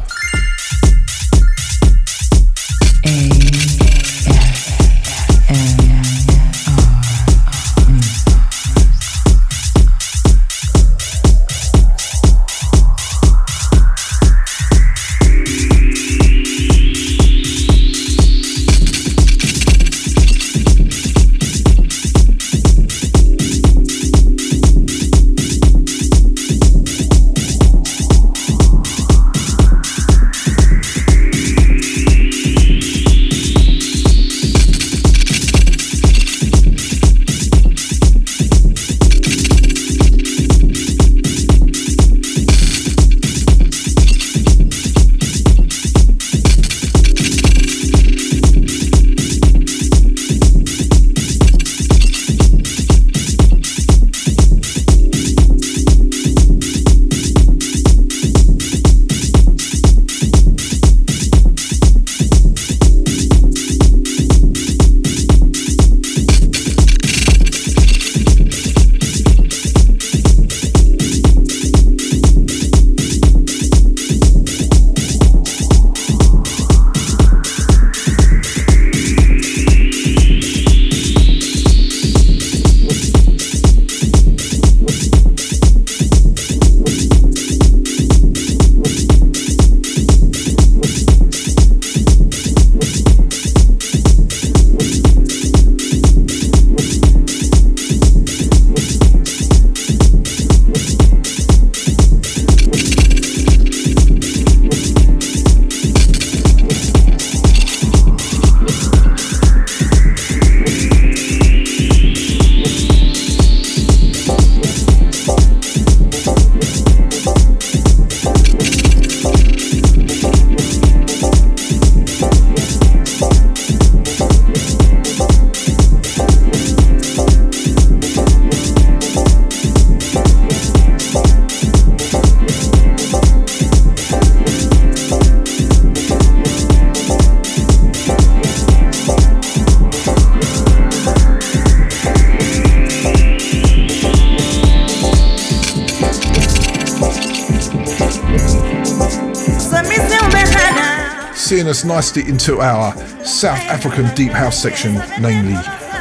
[151.79, 152.93] Us nicely into our
[153.25, 155.55] South African deep house section, namely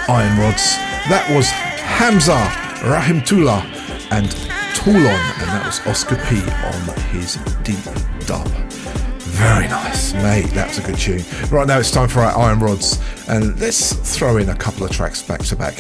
[0.10, 0.76] Iron Rods.
[1.08, 2.34] That was Hamza
[2.82, 3.62] Rahimtula
[4.10, 4.28] and
[4.74, 7.78] Toulon, and that was Oscar P on his deep
[8.26, 8.48] dub.
[9.20, 10.48] Very nice, mate.
[10.56, 11.24] That was a good tune.
[11.52, 14.90] Right now it's time for our Iron Rods, and let's throw in a couple of
[14.90, 15.76] tracks back to back.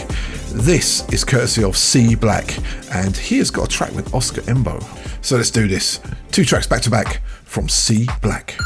[0.51, 2.55] This is courtesy of C Black,
[2.93, 5.25] and he has got a track with Oscar Mbo.
[5.25, 6.01] So let's do this.
[6.31, 8.56] Two tracks back to back from C Black.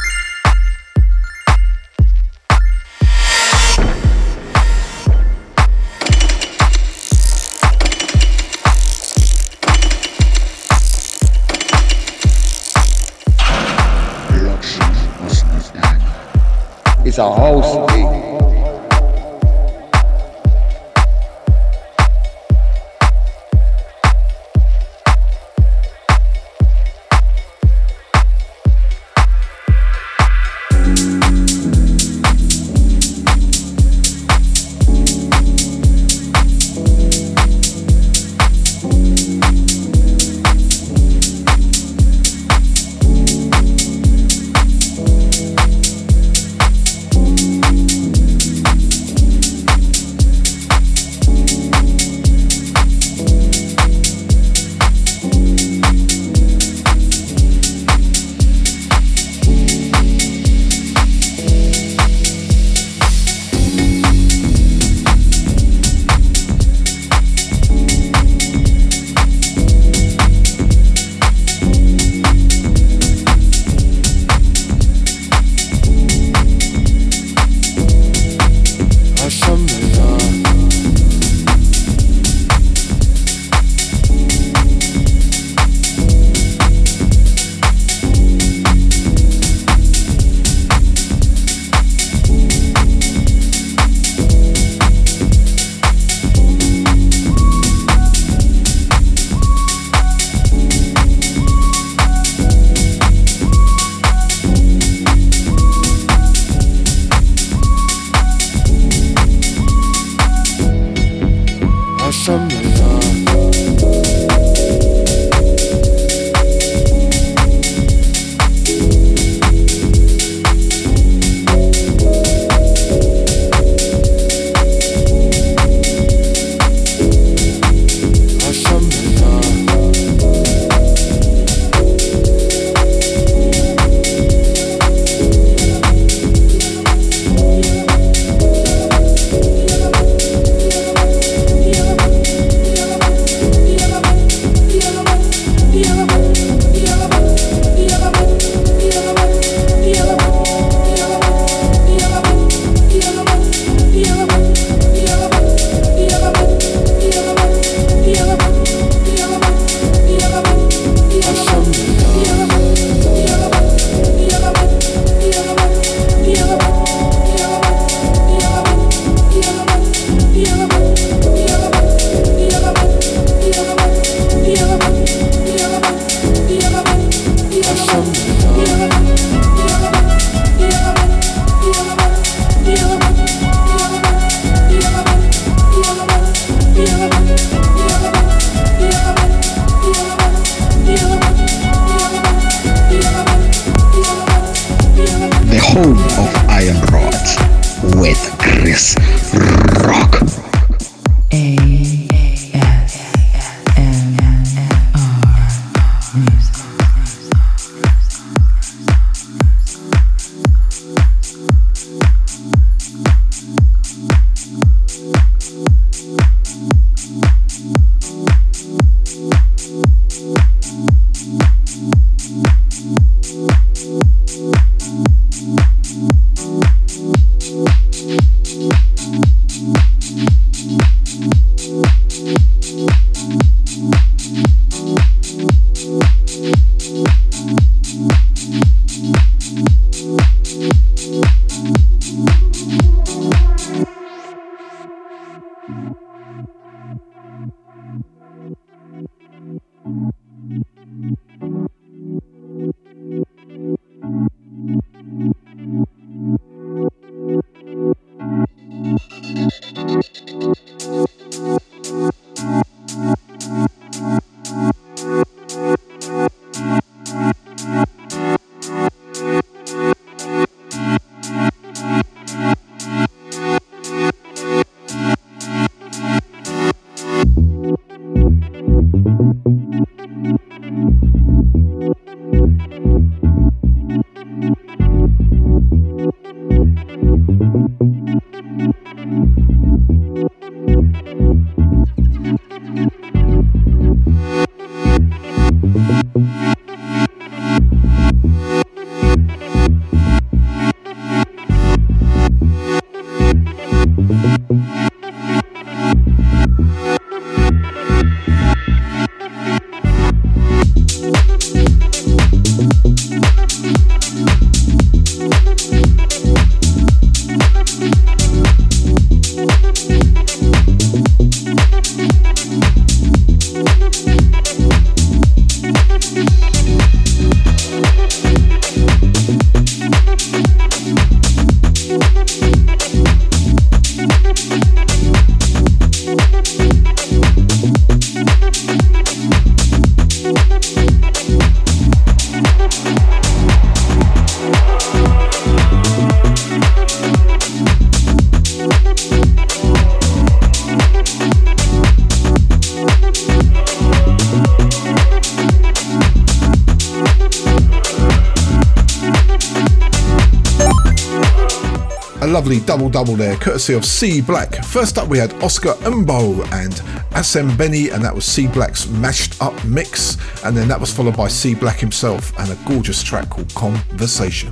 [362.24, 364.64] A lovely double double there, courtesy of C Black.
[364.64, 366.74] First up, we had Oscar Mbo and
[367.14, 370.18] Asem Benny, and that was C Black's mashed up mix.
[370.46, 374.52] And then that was followed by C Black himself and a gorgeous track called Conversation.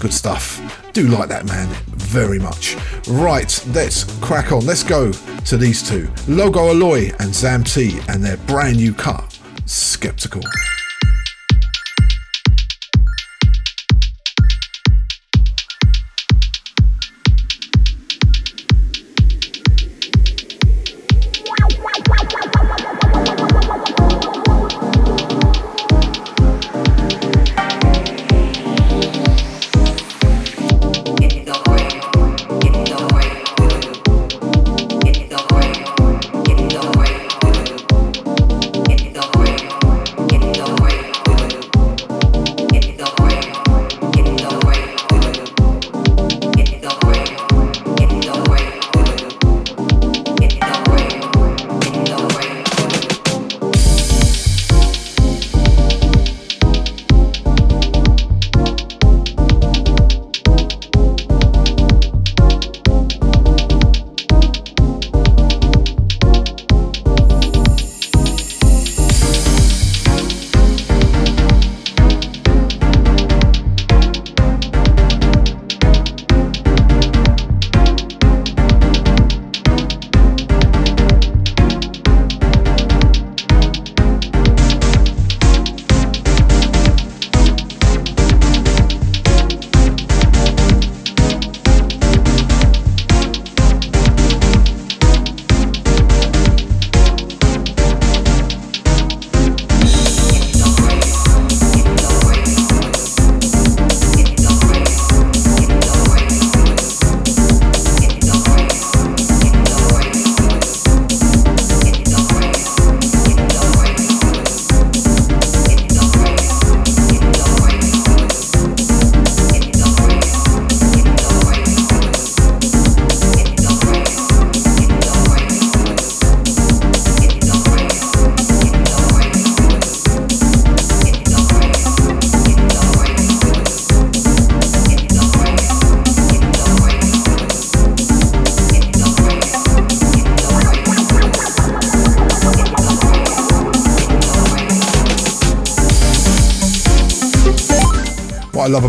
[0.00, 0.60] Good stuff.
[0.94, 2.76] Do like that man very much.
[3.08, 4.66] Right, let's crack on.
[4.66, 9.38] Let's go to these two Logo Aloy and Zam T and their brand new cut,
[9.64, 10.42] Skeptical.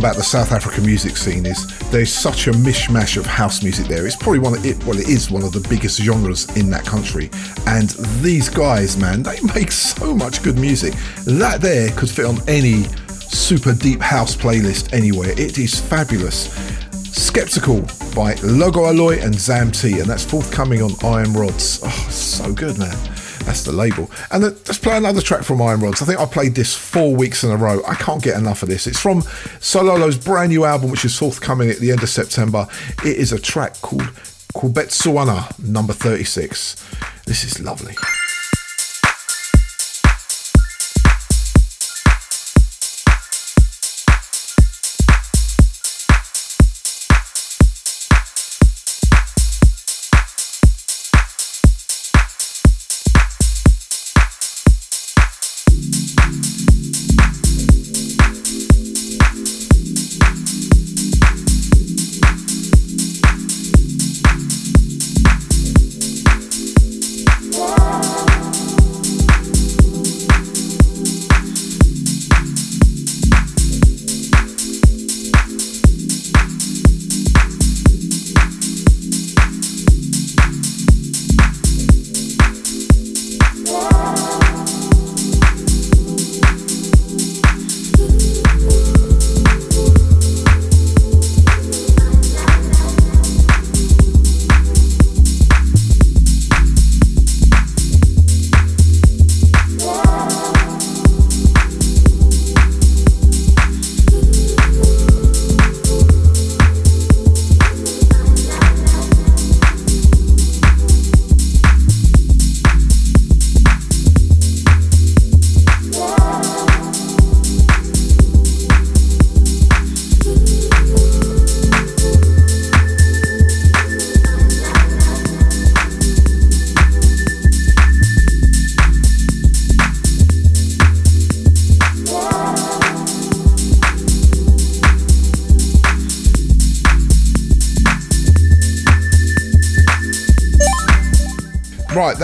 [0.08, 4.08] About the South African music scene is there's such a mishmash of house music there.
[4.08, 4.82] It's probably one of it.
[4.86, 7.30] Well, it is one of the biggest genres in that country.
[7.66, 7.90] And
[8.24, 10.94] these guys, man, they make so much good music.
[11.26, 15.32] That there could fit on any super deep house playlist anywhere.
[15.32, 16.54] It is fabulous.
[17.12, 17.82] Skeptical
[18.16, 21.82] by Logo Alloy and Zam T, and that's forthcoming on Iron Rods.
[21.84, 22.96] Oh, so good, man.
[23.48, 24.12] That's the label.
[24.30, 26.02] And let's play another track from Iron Rods.
[26.02, 27.82] I think I played this four weeks in a row.
[27.88, 28.88] I can't get enough of this.
[28.88, 29.24] It's from
[29.60, 32.68] Sololo's brand new album, which is forthcoming at the end of September.
[33.06, 34.10] It is a track called
[34.54, 36.76] Kubetsuana, number 36.
[37.26, 37.96] This is lovely.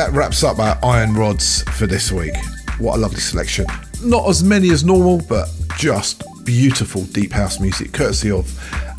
[0.03, 2.35] That wraps up our Iron Rods for this week.
[2.77, 3.65] What a lovely selection.
[4.03, 8.51] Not as many as normal, but just beautiful deep house music, courtesy of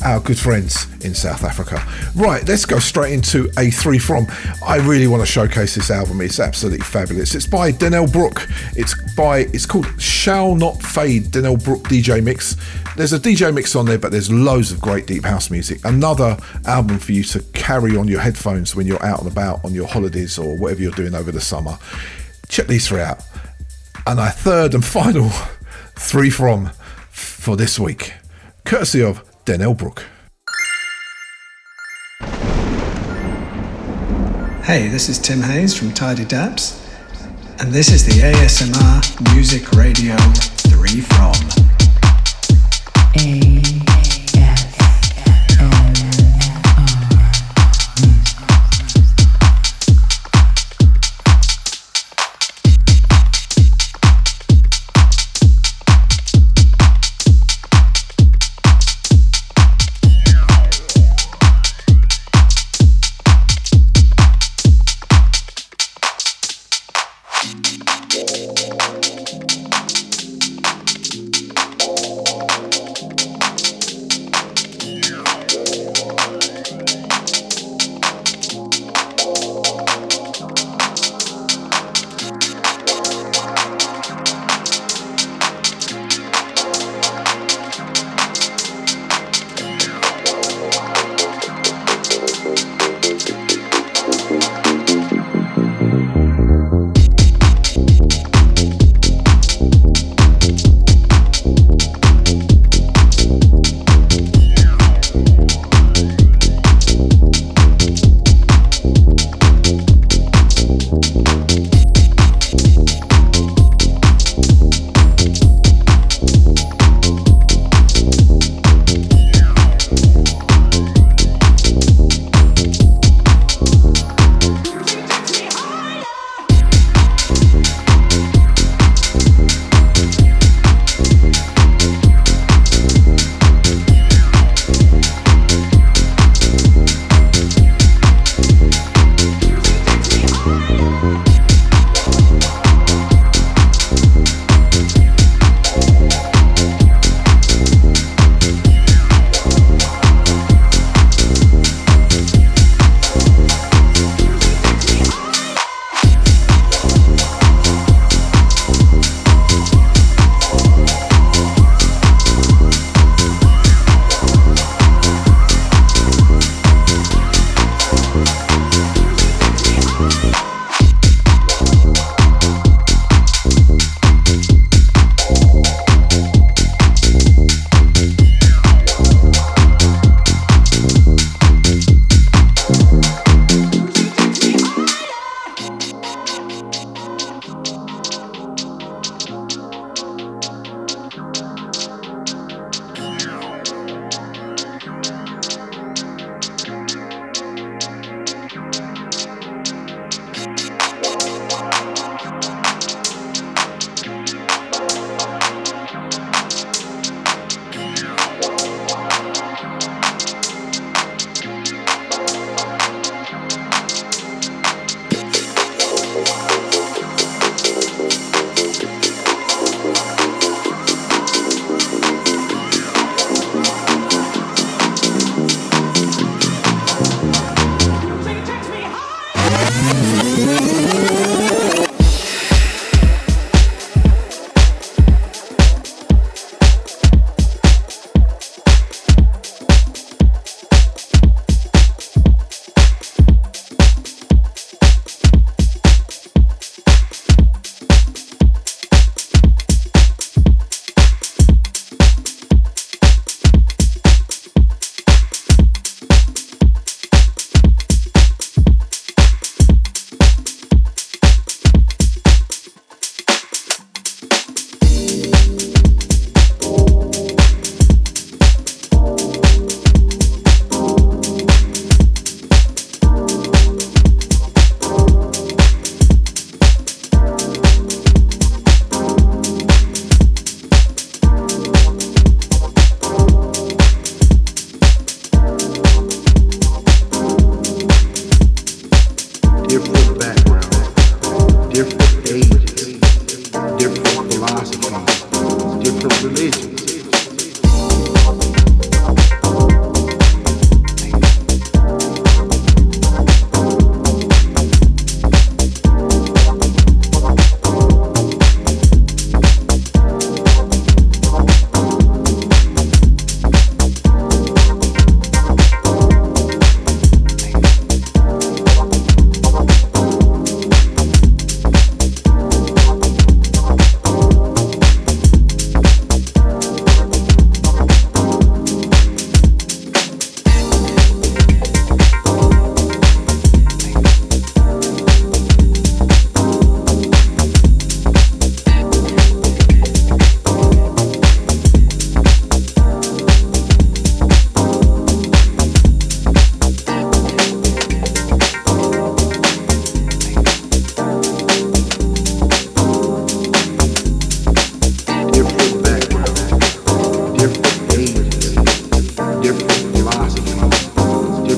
[0.03, 1.79] our good friends in South Africa.
[2.15, 4.25] Right, let's go straight into a three from.
[4.65, 6.21] I really want to showcase this album.
[6.21, 7.35] It's absolutely fabulous.
[7.35, 8.47] It's by Denell Brook.
[8.75, 12.55] It's by it's called Shall Not Fade Denell Brook DJ Mix.
[12.97, 15.81] There's a DJ mix on there, but there's loads of great deep house music.
[15.83, 19.73] Another album for you to carry on your headphones when you're out and about on
[19.73, 21.79] your holidays or whatever you're doing over the summer.
[22.47, 23.23] Check these three out.
[24.05, 25.29] And our third and final
[25.95, 26.69] three from
[27.09, 28.13] for this week,
[28.65, 30.03] courtesy of Denell Brook.
[34.63, 36.79] Hey, this is Tim Hayes from Tidy Daps,
[37.59, 40.15] and this is the ASMR Music Radio
[40.69, 41.33] 3 From.
[43.17, 43.74] A.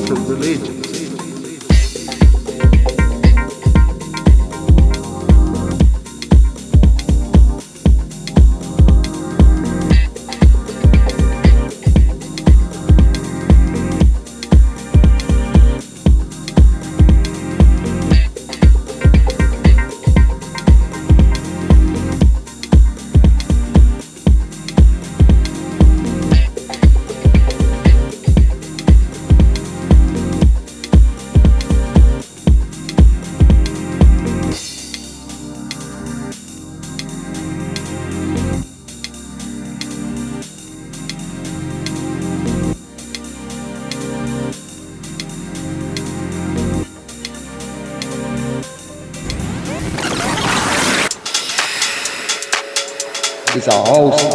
[0.08, 1.07] different religions.
[53.70, 54.27] It's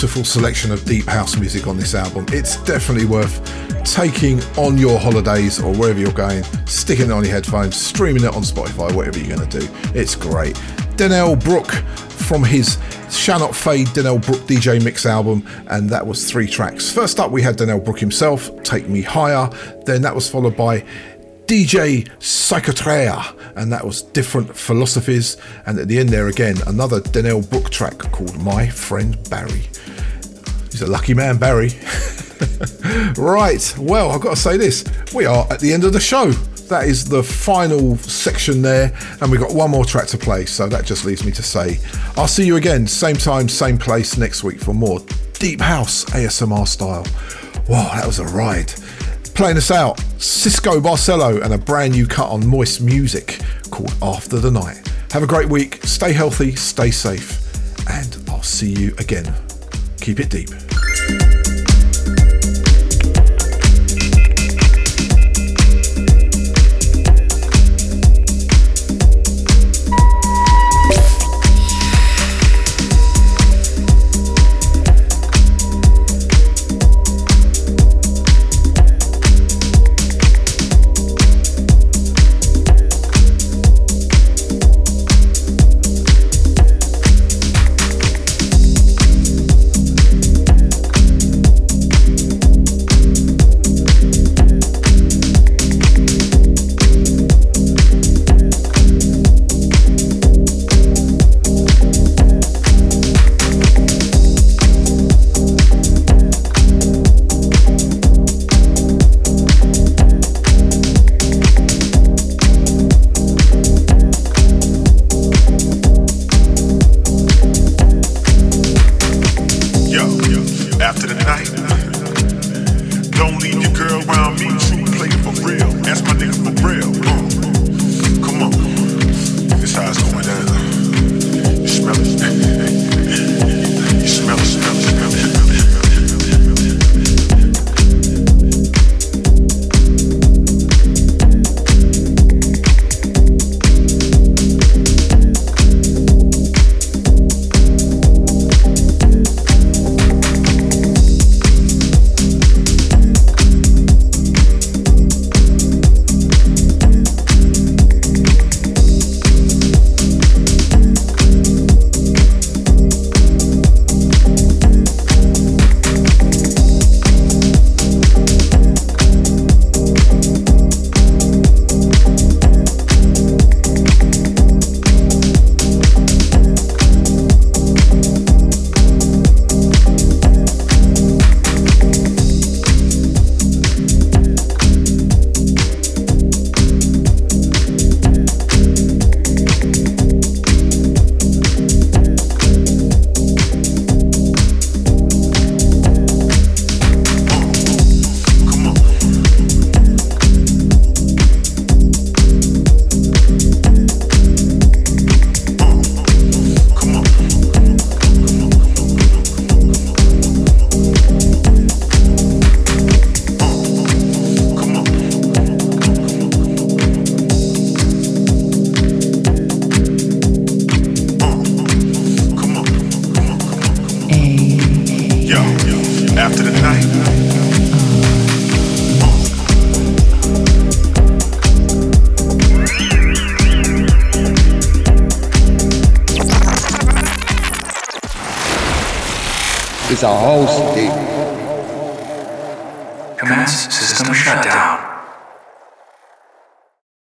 [0.00, 2.24] beautiful selection of deep house music on this album.
[2.30, 3.38] It's definitely worth
[3.84, 8.34] taking on your holidays or wherever you're going, sticking it on your headphones, streaming it
[8.34, 9.68] on Spotify, whatever you're going to do.
[9.94, 10.54] It's great.
[10.96, 11.70] Denell Brook
[12.08, 12.78] from his
[13.10, 16.90] Shall Not Fade Denell Brook DJ Mix album, and that was three tracks.
[16.90, 19.50] First up, we had Denell Brook himself, Take Me Higher.
[19.84, 20.82] Then that was followed by
[21.44, 22.08] DJ
[22.50, 25.36] Psychotrea, and that was Different Philosophies.
[25.66, 29.68] And at the end there again, another Denell Brook track called My Friend Barry.
[30.72, 31.68] He's a lucky man, Barry.
[33.16, 36.32] right, well, I've got to say this we are at the end of the show.
[36.66, 40.68] That is the final section there, and we've got one more track to play, so
[40.70, 41.78] that just leaves me to say
[42.16, 44.98] I'll see you again, same time, same place next week for more
[45.34, 47.06] Deep House ASMR style.
[47.68, 48.72] Wow, that was a ride.
[49.40, 53.40] Playing us out, Cisco Barcelo and a brand new cut on Moist Music
[53.70, 54.86] called After the Night.
[55.12, 57.40] Have a great week, stay healthy, stay safe,
[57.88, 59.34] and I'll see you again.
[59.98, 60.69] Keep it deep.